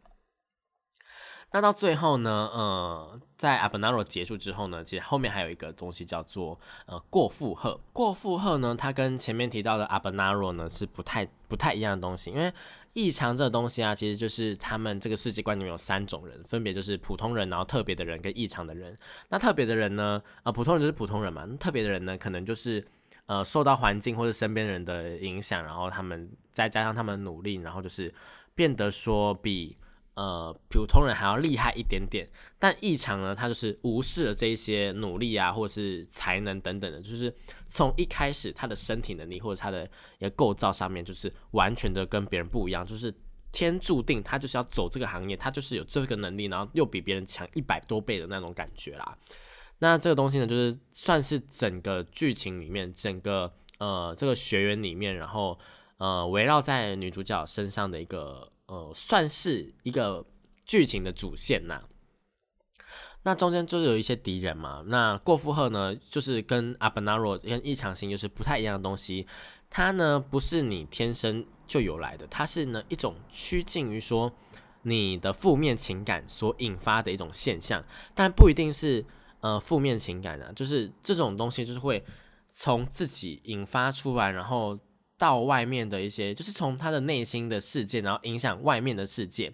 [1.54, 7.80] 那到最后呢，呃，在阿本纳罗结束之后呢，其实后面还有一个东西叫做呃过负荷。
[7.94, 12.32] 过负荷呢，它跟前面提到的阿本纳罗呢是不太不太一样的东西。
[12.32, 12.52] 因为
[12.94, 18.96] 异常这个东西啊，其实就是他们这个世界观里面有三种人，分别就是普通人，然后特别的人跟异常的人。
[19.30, 21.48] 那特别的人呢，呃，普通人就是普通人嘛。
[21.58, 22.84] 特别的人呢，可能就是
[23.26, 28.14] 呃受到环境或者身边人的影响，然后他们再加上他们努力，然后就是
[28.54, 29.78] 变得说比。
[30.18, 32.28] 呃，普通人还要厉害一点点，
[32.58, 37.32] 但异常呢，他就是无视了这一些努力啊，或者是才能等等的，就是
[37.68, 43.14] 从一开始他的身体能力或者他的一个构造上面，就是完全的跟别人不一样，就是
[43.52, 49.16] 天注定他就是要走这个行业，他就是有这个能力，然后又比别人强一百多倍的那种感觉啦。
[49.78, 55.60] 那这个东西呢，就是算是整个剧情里面，整个呃这个学员里面，然后
[56.00, 58.52] 呃围绕在女主角身上的一个。
[58.68, 60.26] 呃，算是一个
[60.66, 61.84] 剧情的主线呐。
[63.24, 64.84] 那中间就有一些敌人嘛。
[64.88, 69.26] 那过负荷呢，就是跟阿本纳罗跟异常性就是不太一样的东西。
[69.70, 74.32] 它呢不是你天生就有来的，它是呢一种趋近于说
[74.82, 79.06] 你的负面情感所引发的一种现象，但不一定是
[79.40, 82.04] 呃负面情感啊，就是这种东西就是会
[82.50, 84.78] 从自己引发出来，然后。
[85.18, 89.52] 到外面的一些，就是从他的内心的世界，然后影响外面的世界。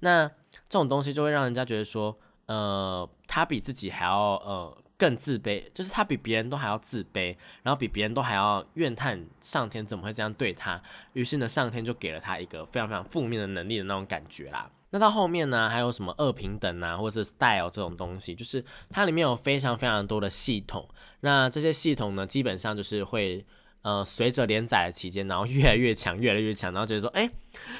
[0.00, 0.26] 那
[0.68, 10.82] 这种东西就会让人家觉得说，呃，他比自己还要呃更自卑，就是他比别人都还要自卑，然后比别人都还要怨叹上天怎么会这样对他。
[11.12, 14.70] 于是呢，上天就给了他一个非常非常负面的能力的那种感觉啦。
[14.90, 20.88] 那到后面呢，还有什么二平等啊，或者是 style 这种东西，就是它里面有非常非常多的系统。
[21.20, 23.46] 那这些系统呢，基本上就是会。
[23.86, 27.30] 呃，随着连载的期间，然后越来越强，越来越强，然后觉得说，哎，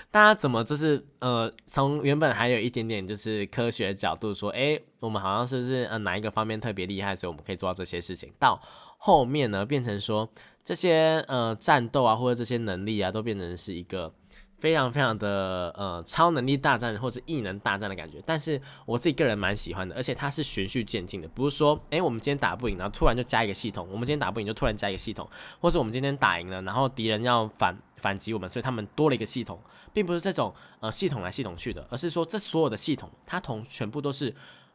[0.08, 8.62] 大家怎么就是呃，从原本还有一点点就是科学角度说，哎，我们好像是是呃哪一个方面特别厉害，所以我们可以做到这些事情，到
[8.98, 10.30] 后面呢变成说
[10.62, 14.14] 这些呃战斗啊或者这些能力啊都变成是一个。
[14.58, 25.28] 非常非常的呃超能力大战或者异能大战的感觉，但是我自己个人蛮喜欢的，而且它是循序渐进的，不是说诶，我们今天打不赢，然后突然就加一个系统，我们今天打不赢就突然加一个系统，
[25.60, 29.60] 或者我们今天打赢了，然后敌人要反反击我们，所以他们多了一个系统，
[29.92, 34.34] 并不是这种呃系统来系统去的，而是说这所有的系统它同全部都是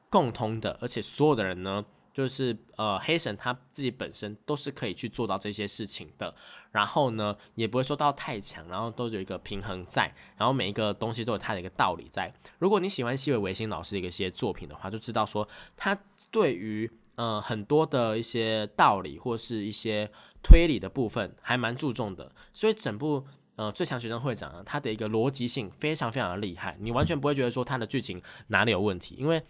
[0.09, 1.83] 共通的，而且所有的人呢。
[2.13, 6.35] 就是呃，黑神他自己本身都是可以去做到这些事情的，
[6.71, 12.33] 然后呢，也不会说到太强，然后都有一个平衡在，然后每一个东西都有它的一个道理在。
[12.59, 15.97] 如果你喜欢西尾维新老师的一些作品的话，就知道说他
[16.31, 20.09] 对于呃很多的一些道理或是一些
[20.41, 23.25] 推理的部分还蛮注重的，所以整部
[23.57, 29.43] 呃最强学生会长啊，他的一个逻辑性非常非常的厉害，你完全不会觉得说他的剧情哪里有问题，因为。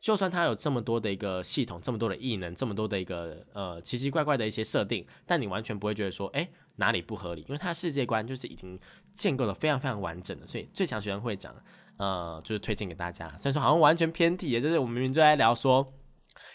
[0.00, 7.42] 就算它有这么多的一个系统，这么多的异能，这么多的一个呃奇奇怪怪的一些设定，但你完全不会觉得说，哎，哪里不合理？
[7.42, 8.78] 因为他的世界观就是已经
[9.12, 11.54] 建构的非常非常完整的，所以最强学生会长，
[11.96, 13.28] 呃，就是推荐给大家。
[13.30, 15.92] 虽然说好像完全偏题，也就是我们明明就在聊说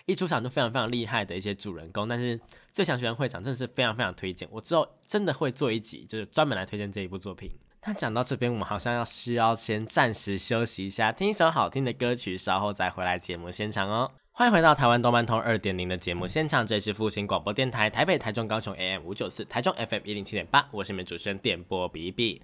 [0.06, 2.40] 一出场就非常非常厉害的一些主人公，但是
[2.74, 4.48] 最强学生会长真的是非常非常推荐。
[4.52, 7.52] 我之后真的会做一集，就是专门来推荐这一部作品。
[7.86, 14.12] 那讲到这边，我们好像要需要先暂时休息一下，听一首好听的歌曲，稍后再回来节目现场哦。
[14.40, 22.42] 欢迎回到台湾动漫通二点零的节目现场，这是复兴广播电台台北、台中、高雄 AM 五九四，台中 FM 一零七点八，我是你们主持人电波 B B。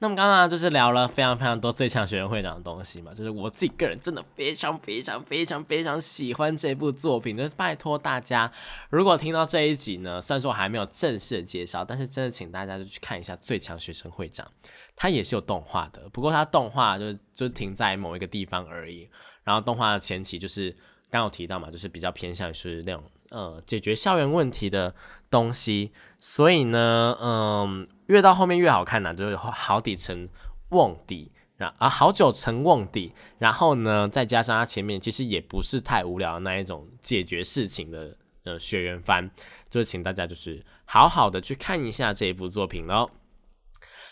[0.00, 8.52] 那么刚刚就是聊了非常非常多最强学生会长的东西嘛，就是我自己个人真的非常非常非常非常喜欢这部作品，就是拜托大家，
[8.90, 14.46] 如果听到这一集呢，虽然说我还没有正式的介绍，但是真的请大家就去看一下最强学生会长，
[14.94, 19.08] 它也是有动画的，不过它动画就就停在某一个地方而已，
[19.44, 20.76] 然后动画的前期就是。
[21.10, 24.94] 刚有提到嘛，就是比较偏向于是那种呃解决校园问题的
[25.30, 30.28] 东西，所以呢，嗯，越到后面越好看呢，就是好底成
[30.70, 39.30] 瓮底，然啊好久成瓮底，然后呢，再加上它前面其实也不是太无聊的那一种解决事情的呃学员番，
[39.70, 43.10] 就是请大家就是好好的去看一下这一部作品喽。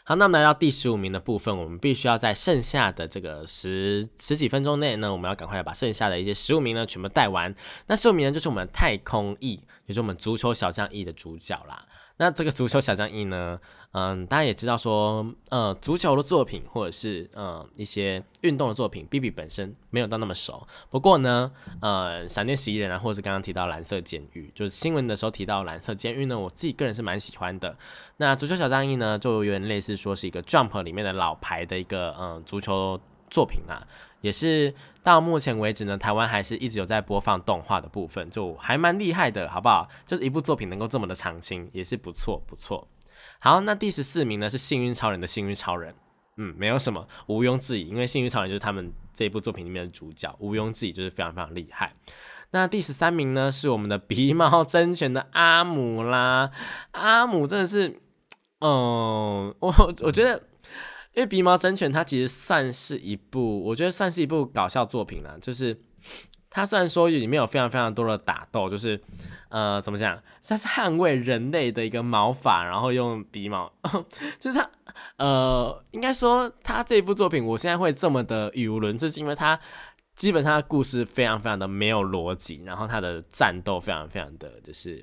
[0.08, 7.52] 好，那么来到第十五名的部分，我们必须要在剩下的这个十十几分钟内呢，我们要赶快把剩下的一些十五名呢全部带完。
[7.88, 9.54] 那十五名呢，就是我们太空翼
[9.86, 11.84] 也就是我们足球小将翼的主角啦。
[12.18, 13.58] 那这个足球小将一呢？
[13.92, 20.66] 嗯，大家也知道说，呃，足球的作品或者是呃一些运动的作品，B B 本身没有到那么熟。
[20.90, 21.50] 不过呢，
[21.80, 27.74] 呃，闪电十一人啊，或者是刚刚提到蓝色监狱，就是新闻的时候提到蓝色监狱呢，我自己个人是蛮喜欢的。
[28.18, 33.86] 那足球小将一呢，就有点类似说是一个 Jump 里面的老牌的一个嗯足球作品啊。
[34.22, 39.88] 也是到目前为止呢，台湾还是一直有在播放动画的部分，就还蛮厉害的，好不好？
[40.04, 42.88] 就是一部作品能够这么的长青，也是不错不错。
[43.38, 45.94] 好，那第十四名呢是幸运超人的幸运超人，
[46.38, 51.92] 嗯，没有什么毋庸置疑，因为幸运超人就是他们这一部作品里面的主角，毋庸置疑就是非常非常厉害。
[52.50, 56.50] 那第十三名呢是我们的鼻毛真犬的阿姆啦，
[56.92, 58.00] 阿姆真的是，
[58.60, 60.42] 嗯，我我觉得。
[61.16, 65.38] 因为《鼻毛真犬》它其实算是一部，我觉得算是一部搞笑作品了。
[65.40, 65.74] 就是
[66.50, 69.00] 它虽然说里面有非常非常多的打斗，就是
[69.48, 73.72] 呃怎么讲，它是捍卫人类的一个毛发，然后用鼻毛，
[74.38, 74.70] 就是它
[75.16, 79.58] 呃应该说它这部作品，我现在会这么的语无伦次，是因为它
[80.14, 85.02] 基本上故事非常非常的没有逻辑，然后它的战斗非常非常的就是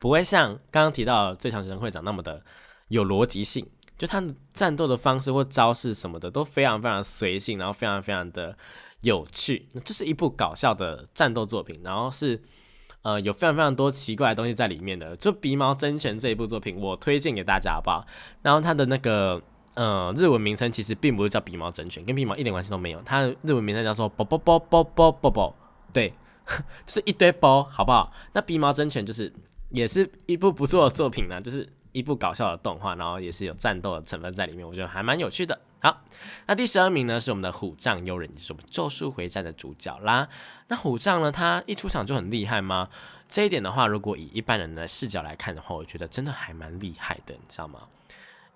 [0.00, 2.44] 不会像刚刚提到最强神会长那么的
[2.88, 3.64] 有逻辑性。
[4.00, 8.56] 就他的战斗的方式或招式什么的都非常非常随性，然后非常非常的
[9.02, 9.68] 有趣。
[9.84, 12.40] 这是一部搞笑的战斗作品，然后是
[13.02, 15.14] 呃有非常非常多奇怪的东西在里面的。
[15.16, 18.06] 就《鼻毛真拳》这一部作品，我推荐给大家好不好？
[18.40, 19.38] 然后它的那个
[19.74, 23.02] 呃日文名称其实并不是叫《鼻毛真拳》，跟鼻毛一点关系都没有。
[23.04, 25.54] 它的日文名称叫做“啵啵啵啵啵啵啵”，
[25.92, 26.08] 对，
[26.86, 28.10] 就是一堆包，好不好？
[28.32, 29.30] 那《鼻毛真犬》就是
[29.68, 31.68] 也是一部不错的作品呢，就是。
[31.92, 35.60] 一部搞笑的动画，然后也是有战斗的成分在里面，我觉得还蛮有趣的。
[35.80, 36.02] 好，
[36.46, 40.28] 那第十二名呢是我们的虎杖悠仁，就是我们咒术回战的主角啦。
[40.68, 42.88] 那虎杖呢，他一出场就很厉害吗？
[43.28, 47.80] 这一点的话，如果以一般人的视角来看的话，我觉得真的还蛮厉害的，你知道吗？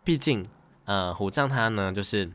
[0.02, 0.46] 毕竟，
[0.84, 2.30] 呃，虎杖他呢，就是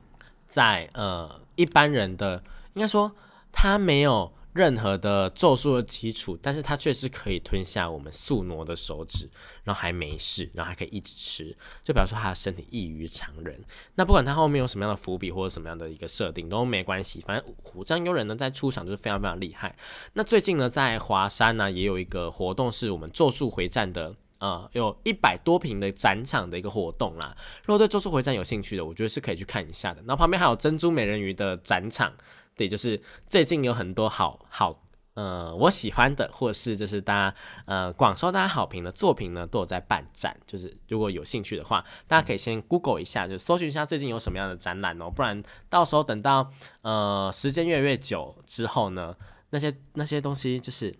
[0.47, 2.41] 在呃一般人的
[2.73, 3.11] 应该说
[3.51, 9.29] 他没有任何的咒术的基础，但是它却是可以吞下我们素挪的手指，
[9.63, 13.63] 然后还没事，然后还可以一直吃，就表示他的身体异于常人。
[13.95, 19.75] 那不管他后面有什么样的伏笔或者什么样的一个设定都没关系，反正虎杖悠仁呢在出场就是非常非常厉害。
[20.13, 24.15] 那最近呢在华山呢也有一个活动，是我们咒术回战的。
[24.39, 27.35] 呃，有一百多平的展场的一个活动啦。
[27.65, 29.99] 如果对《咒术回战》有兴趣的，我觉得是可以去看一下的。
[30.03, 32.13] 然后旁边还有珍珠美人鱼的展场，
[32.59, 34.77] 对，就是最近有很多好好
[35.13, 37.35] 呃我喜欢的，或是就是大家
[37.65, 40.35] 呃广受大家好评的作品呢，都有在办展。
[40.45, 45.09] 就是如果有兴趣的话，大家可以先 Google 一下，就搜寻一下最近有什么样的展览哦。
[45.09, 46.51] 不然到时候等到
[46.81, 49.15] 呃时间越来越久之后呢，
[49.51, 50.93] 那些那些东西就是。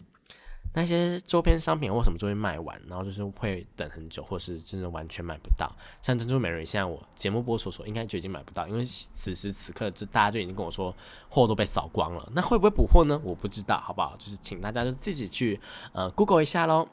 [0.74, 2.80] 那些周边商品为什么就会卖完？
[2.88, 5.68] 然后就是会等很久，或是真的完全买不到。
[6.02, 10.96] 像珍珠美人鱼，现在我节目播所说，应该就已经买不到，因为此时此刻就大家就已经跟我说
[11.28, 12.30] 货都被扫光了。
[12.34, 13.20] 那会不会补货呢？
[13.24, 14.16] 我不知道，好不好？
[14.18, 15.60] 就是请大家就自己去
[15.92, 16.88] 呃 Google 一下喽。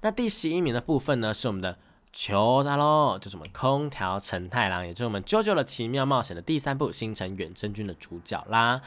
[0.00, 1.76] 那第十一名的部分呢，是我们的
[2.12, 8.80] 求他喽，就是我们空调陈太郎，也就是我们《啾啾的奇妙冒险》的第三部《星辰远征军》的主角啦。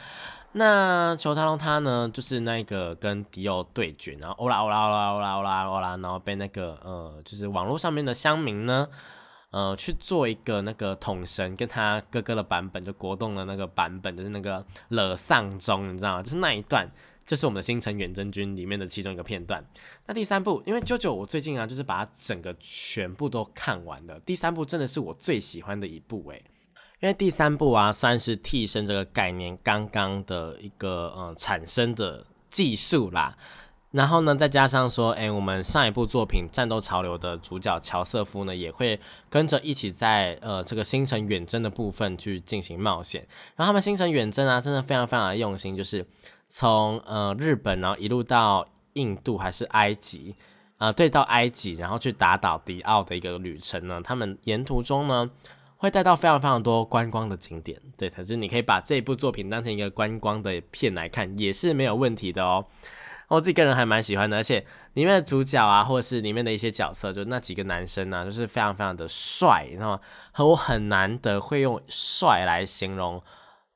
[0.52, 8.88] 那球太郎他呢，就是那个跟迪奥对决，然后欧啦欧啦欧啦欧啦欧啦欧啦，然后被那个呃，就是网络上面的乡民呢，
[9.50, 16.22] 呃，去做一个那个统神跟他哥哥的版本，就国栋的那个版本，就是那个了丧钟，你知道吗？
[16.22, 16.90] 就是那一段，
[17.26, 19.62] 就是我们的星辰远征军里面的其中一个片段。
[20.06, 26.42] 那第三部，因为九九我最近啊，就是把它整个全部都看完了，第三部真的是我最喜欢的一部，诶。
[27.00, 33.36] 因为第三部啊，算是替身这个概念刚刚的一个呃产生的技术啦。
[33.92, 38.98] 然后呢，再加上说，哎，我们上一部作品《战斗潮流》的主角乔瑟夫呢，也会
[39.30, 43.26] 跟着一起在呃这个星辰远征的部分去进行冒险。
[43.56, 46.04] 然后他们星辰远征啊，真的非常非常的用心，就是
[46.48, 50.34] 从呃日本，然后一路到印度还是埃及
[50.76, 54.00] 啊，对，到埃及，然后去打倒迪奥的一个旅程呢。
[54.02, 55.30] 他们沿途中呢。
[55.78, 62.66] 会带到非常非常多观光的景点，对，可是你可以把这部作品当成一个观光的片来看，也是没有问题的哦。
[63.28, 70.00] 我自己个人还蛮喜欢的，而且里面的主角啊，或者是里面的一些角色，就那几个男生呢，就是非常非常的帅，你知道吗？
[70.32, 73.22] 和我很难得会用帅来形容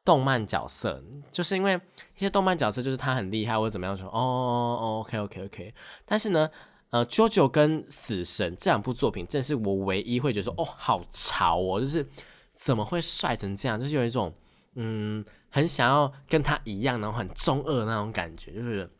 [0.05, 1.75] 动漫角色，就是因为
[2.17, 5.75] 一些动漫角色就是他很厉害或者怎么样说，哦哦，OK OK OK，
[6.05, 6.51] 但是呢。
[6.93, 12.07] 呃，《啾啾》跟《死神》这两部作品，正是我唯一会觉得说，哦，好潮哦，就是
[12.55, 14.31] 怎么会帅成这样，就是有一种，
[14.75, 18.91] 嗯，很想要跟他一样，然后很中二那种感觉，就是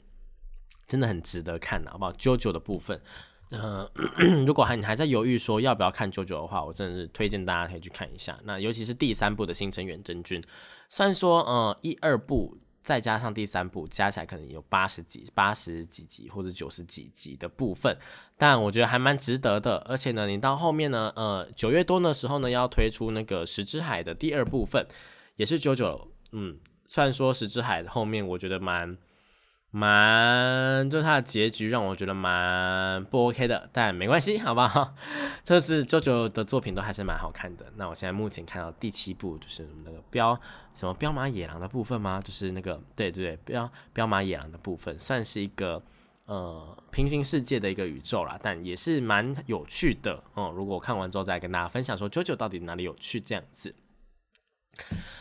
[0.87, 2.13] 真的很值得看的，好不好？
[2.17, 2.99] 《啾啾》的部分，
[3.51, 3.87] 呃，
[4.47, 8.41] 如果还你还在犹豫说要不要看《啾啾》的话，我真的是推荐大家可以去看一下。
[8.45, 10.41] 那尤其是第三部的《星辰远征军》，
[10.89, 12.57] 虽然说，呃，一二部。
[12.83, 17.97] 再加上第三部，加起来可能有八十几、八十几集或者九十几集的部分，
[18.37, 19.79] 但我觉得还蛮值得的。
[19.89, 24.87] 而且呢，你到后面呢，呃，九月多的时候呢，要推出那个《十之海》的第二部分，
[25.37, 26.11] 也是九九。
[26.33, 28.99] 嗯，虽然说《十之海》后面我觉得蛮。
[29.75, 34.95] 蛮，就是它的结局让我觉得蛮不 OK 的，但没关系，好不好？
[35.43, 37.65] 这是 JoJo 的作品都还是蛮好看的。
[37.77, 40.39] 那我现在目前看到第七部，就是那个标
[40.75, 42.21] 什么彪马野狼的部分吗？
[42.21, 45.83] 就是那个对对对，彪彪马野狼的部分，算是一个
[46.27, 50.23] 呃平行世界的一个宇宙啦，但也是蛮有趣的。
[50.37, 53.75] 嗯，如果看完之后再跟大家分享说 JoJo 到底哪里有趣这样子。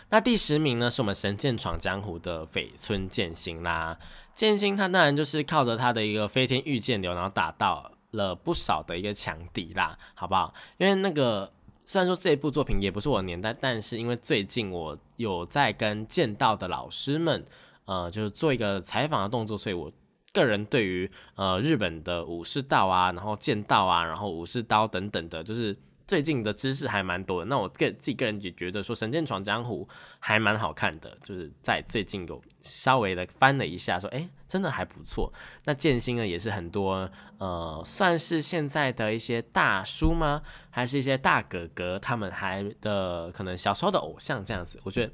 [0.10, 3.98] 那第十名呢，是我们《神剑闯江湖》的绯村剑心啦。
[4.34, 10.54] 剑心他当然就是靠着他的一个飞天御剑流，然后打到了不少的一个强敌啦，好不好？
[10.78, 11.52] 因为那个
[11.86, 17.46] 虽然说这一部作品也不是我年代，但是因为最近我有在跟剑道的老师们，
[17.86, 19.92] 呃，就是做一个采访的动作，所以我
[20.34, 25.78] 个人对于呃日本的武士道啊，然后剑道啊，然后武士刀等等的，就是。
[26.12, 29.88] 最近的知识还蛮多的，那我个自己个人也觉得说《神剑闯江湖》
[30.20, 35.32] 还蛮好看的，就是在最近有稍微的翻了一下，说哎，真的还不错。
[35.64, 40.42] 那剑心呢，也是很多呃，算是现在的一些大叔吗？
[40.70, 45.14] 还是一些大哥哥，他们还的可能小时候的偶像这样子，我觉得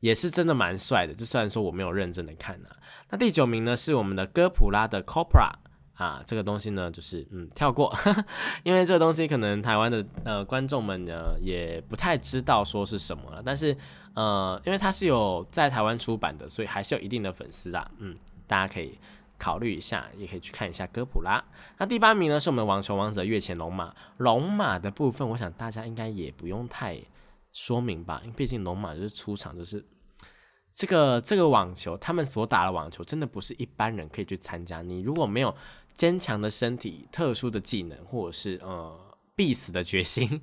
[0.00, 1.14] 也是真的蛮帅的。
[1.14, 2.68] 就虽然说我没有认真的看呢。
[3.10, 5.52] 那第九名呢是我们的哥普拉的 Copra。
[5.98, 7.92] 啊，这个东西呢，就是嗯，跳过，
[8.62, 13.42] 因为这个东西可能台湾的呃观众们呢也不太知道说是什么了。
[13.44, 13.76] 但是
[14.14, 17.90] 呃，因为它是有在台湾出版的，所以还是有一定的粉丝啦。
[17.98, 18.96] 嗯，大家可以
[19.36, 21.42] 考虑一下，也可以去看一下哥普拉。
[21.78, 23.92] 那第八名呢，是我们网球王子的月前龙马。
[24.18, 26.96] 龙马的部分，我想大家应该也不用太
[27.52, 29.84] 说明吧，因为毕竟龙马就是出场就是。
[30.70, 34.80] 这个这个网球，他们所打的网球真的不是一般人可以去参加。
[34.80, 35.52] 你如果没有
[35.98, 38.98] 坚强的身体、特殊的技能，或者是呃
[39.36, 40.40] 必死的决心，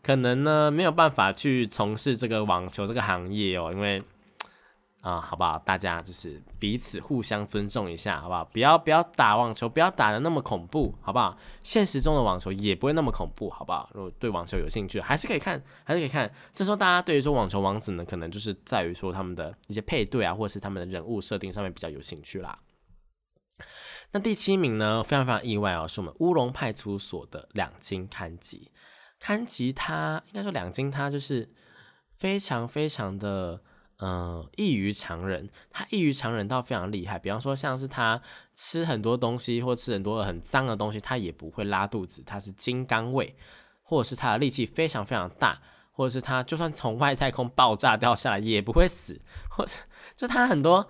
[0.00, 4.00] 可能呢没有办法去从事这个网球这个行业哦，因为。
[5.00, 5.56] 啊，好不好？
[5.60, 8.44] 大家就是彼此互相尊重一下，好不好？
[8.46, 11.38] 不要不要打网球，不要打的那么恐怖，好不好？
[11.62, 13.88] 现实中的网球也不会那么恐怖，好不好？
[13.94, 16.28] 如果对网球有兴趣，还是可以看，还是可以看。
[16.52, 22.58] 所以说，大家对于说网球王子呢，可能就是在于说他们的一些配对啊，或者是他们的人物设定上面比较有兴趣啦。
[24.12, 28.70] 那第七名呢，非常非常意外哦，是我们乌龙派出所的两金刊吉，
[29.18, 31.48] 刊吉他应该说两金他就是
[32.14, 33.62] 非常非常的。
[34.00, 37.18] 嗯，异于常人，他异于常人到非常厉害。
[37.18, 38.22] 比方说，像是他
[38.54, 42.22] 吃很多东西，或吃很多很脏的东西，他也不会拉肚子。
[42.24, 43.34] 他是金刚胃，
[43.82, 49.72] 或者是他的力气非常非常大，或者是他就算从外太空爆炸掉下来也不会死，或者
[50.14, 50.88] 就他很多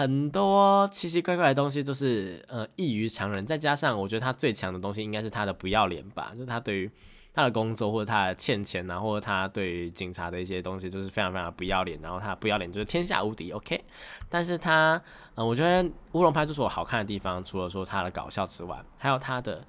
[0.00, 3.44] 很多奇奇怪怪的东西都是呃异于常人。
[3.44, 6.90] 再加上我觉得他最强的东西应该是他的不要脸吧，就他对于。
[7.32, 11.96] 他的工作或者他的欠钱啊，或者他对于警察的一些东西，就是非常非常不要脸。
[12.02, 13.84] 然后他不要脸就是天下无敌，OK。
[14.28, 15.00] 但是他，
[15.36, 19.64] 呃，我觉得乌龙派出所好看的地方，除了说他的搞笑之外，还有他的，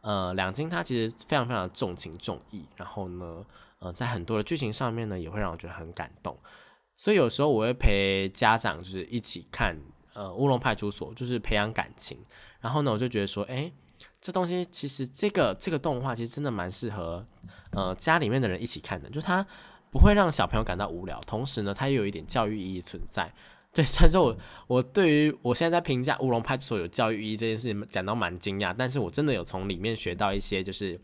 [0.00, 2.66] 呃，两金他其实非常非常重情重义。
[2.74, 3.46] 然后呢，
[3.78, 6.36] 呃，在很多的剧情上面呢，也会让我觉得很感动。
[6.96, 9.80] 所以有时候我会陪家长就是一起看，
[10.12, 12.18] 呃，乌龙派出所，就是培养感情。
[12.60, 13.72] 然后呢，我就觉得说，哎。
[14.20, 17.24] 这东西其实这个这个动画其实真的蛮适合，
[17.72, 19.46] 呃，家里面的人一起看的，就它
[19.90, 23.30] 不会让小朋友感到无聊，同时呢，它又有一点教育意义存在。
[23.72, 24.36] 对，虽然说我
[24.66, 30.98] 我对于我现在在评价乌龙派出所有教育意义这件事情讲到蛮惊讶，但是我真的有从里面学到一些，就是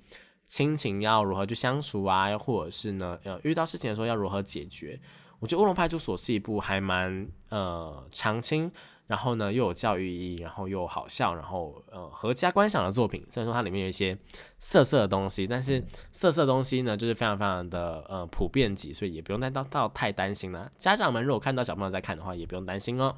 [0.47, 4.99] 亲情要如何去相处啊，或者是呢，呃，遇到事情的时候要如何解决。
[5.41, 8.71] 我觉得乌龙派出所是一部还蛮呃长青。
[9.07, 13.27] 然后呢，又有教育意义，然后又好笑，然后呃，合家观赏的作品。
[13.29, 14.17] 虽然说它里面有一些
[14.61, 20.71] 色色的东西，但是色色东西呢，就是非常非常的呃普遍级，所以也不用担到到太担心了。
[20.77, 23.17] 家长们如果看到小朋友在看的话，也不用担心哦。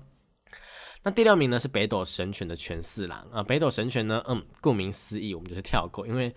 [1.02, 3.42] 那第六名呢是北斗神拳的全四郎啊。
[3.42, 6.34] 北斗神拳呢，嗯，顾名思义，我们就是跳过，因为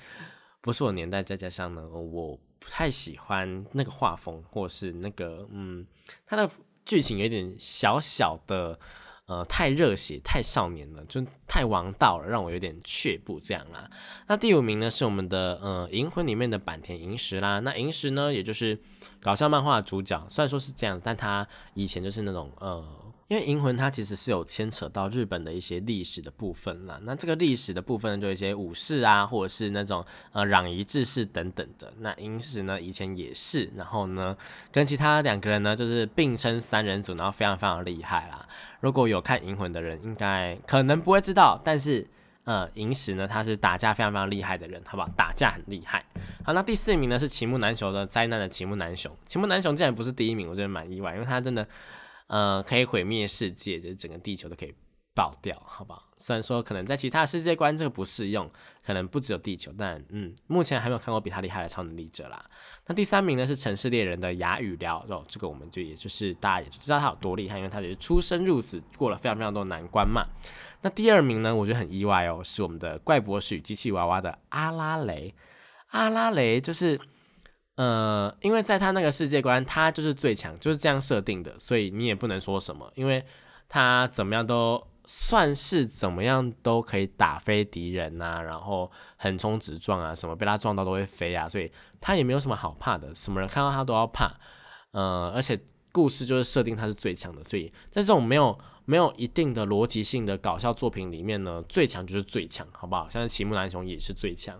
[0.60, 5.86] 不是我年代，再加上呢，我不太喜欢那个画风，或是那个嗯，
[6.26, 6.50] 它的
[6.84, 8.80] 剧情有点小小的。
[9.28, 13.90] 呃，太热血，太少年了，就太王道了，让我有点却步这样啦。
[14.28, 17.60] 那第五名呢，是我们的呃《银魂》里面的坂田银时啦。
[17.62, 18.80] 那银时呢，也就是
[19.20, 23.05] 搞笑漫画主角，虽然说是这样，但他以前就是那种呃。
[23.28, 31.92] 因为《银魂》它其实是有牵扯到日本的一些历史的部分啦，那这个历史的部分就一些武士啊，或者是那种呃攘夷志士等等的。
[32.02, 34.38] 那银时呢以前也是，然后呢
[34.72, 38.48] 跟其他两个人呢就是并称三人组，然后非常非常厉害啦。
[38.80, 42.08] 如果有看《银魂》的人，应该可能不会知道，但是
[42.44, 45.10] 呃银时呢他是打架非常非常厉害的人，好不好？
[45.18, 46.06] 打架很厉害。
[46.44, 51.68] 好，那第四名呢是齐木南雄的灾难的齐木南雄，齐木南雄竟然不是第一名，我觉得蛮意外，因为他真的。
[52.28, 54.74] 呃，可以毁灭世界，就是整个地球都可以
[55.14, 56.04] 爆掉，好不好？
[56.18, 58.50] 虽然说可能在其他世界观这个不适用，
[58.84, 62.44] 可能不只有地球，但嗯，目前还没有看过比他厉害的超能力者啦。
[62.88, 70.26] 那第三名呢是城市猎人的哑语聊，哦，这个我们就也就是大家也就知道他有多厉害，因为他就是出生入死，过了非常非常多难关嘛。
[70.82, 75.34] 那第二名呢，我觉得很意外哦，是我们的怪博士机器娃娃的阿拉雷，
[75.90, 77.00] 阿拉雷就是。
[77.76, 83.22] 呃，因为在他那个世界观，他就是最强，就是这样设定的，所以你也不能说什么，因为
[83.68, 91.70] 他怎么样都算是怎么样都可以打飞敌人呐，然后横冲直撞啊，什么被他撞到都会飞啊，所以
[92.00, 94.32] 他也没有什么好怕的，什么人看到他都要怕。
[94.92, 95.60] 呃，而且
[95.92, 103.10] 故事就是设定他是最强的，所以在这种没有没有一定的逻辑性的搞笑作品里面呢，最强就是最强，好不好？
[103.10, 104.58] 像是齐木楠雄也是最强。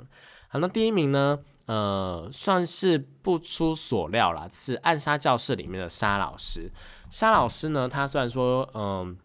[0.50, 1.40] 好，那第一名呢？
[1.66, 6.72] 呃，算是不出所料啦，是暗杀教室里面的沙老师。
[7.10, 9.18] 沙老师呢，他虽然说，嗯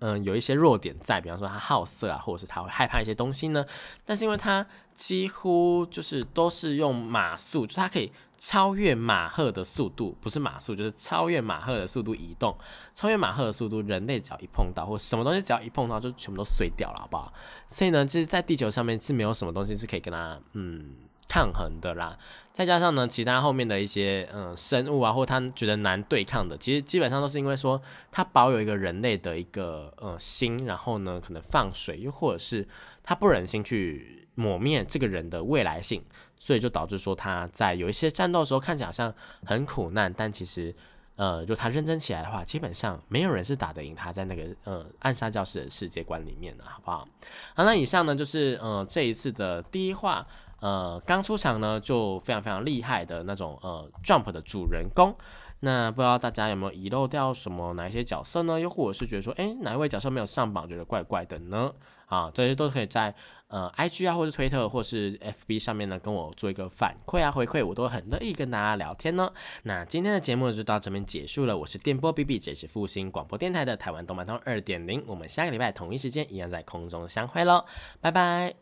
[0.00, 3.64] 嗯，有一些弱点在，比方说他好色啊，或者是他会害怕一些东西呢，
[4.04, 12.56] 但是因为他几乎就是都是用马速，就他可以超越马赫的速度，不是马速，就是超越马赫的速度移动，
[12.94, 17.32] 超越马赫的速度，人类只要一碰到，或什么东西只要一碰到，就全部都碎掉了，好不好？
[17.68, 20.96] 所以呢，就是，在地球上面是没有什么东西是可以跟他，嗯。
[21.28, 22.16] 抗衡的啦，
[22.52, 32.66] 再加上呢，其他后面的一些嗯生物啊，或他觉得难对抗的，其实基本上都是因为说他保有一个人类的一个呃心，然后呢可能放水，又或者是
[33.02, 36.02] 他不忍心去抹灭这个人的未来性，
[36.38, 39.12] 所以就导致说他在有一些战斗的时候看起来好像
[39.44, 40.74] 很苦难，但其实
[41.16, 47.08] 呃，就他认真起来的话，基本上没有人是打得赢他在那个呃暗杀教室的世界观里面的，好不好？
[47.54, 50.26] 好，那以上呢就是呃这一次的第一话，
[50.60, 55.14] 呃刚出场呢就非常非常厉害的那种呃 Jump 的主人公。
[55.60, 58.60] 那不知道大家有没有遗漏掉什么哪一些角色呢？
[58.60, 61.72] 又或者是觉得说，哎，哪一位角色没有上榜，觉得怪怪的呢？
[62.06, 63.12] 啊，这些都可以在
[63.48, 69.32] 呃 IG 啊，或是推特，或是 FB 上面呢，跟我做一个反馈啊回馈，我都很乐意跟大家聊天呢。
[69.62, 77.64] 那今天的节目就到这边结束了，我是电波 BB，这是复兴广播电台的台湾动漫通二点零，我们下个礼拜同一时间一样在空中相会喽，
[78.00, 78.56] 拜拜。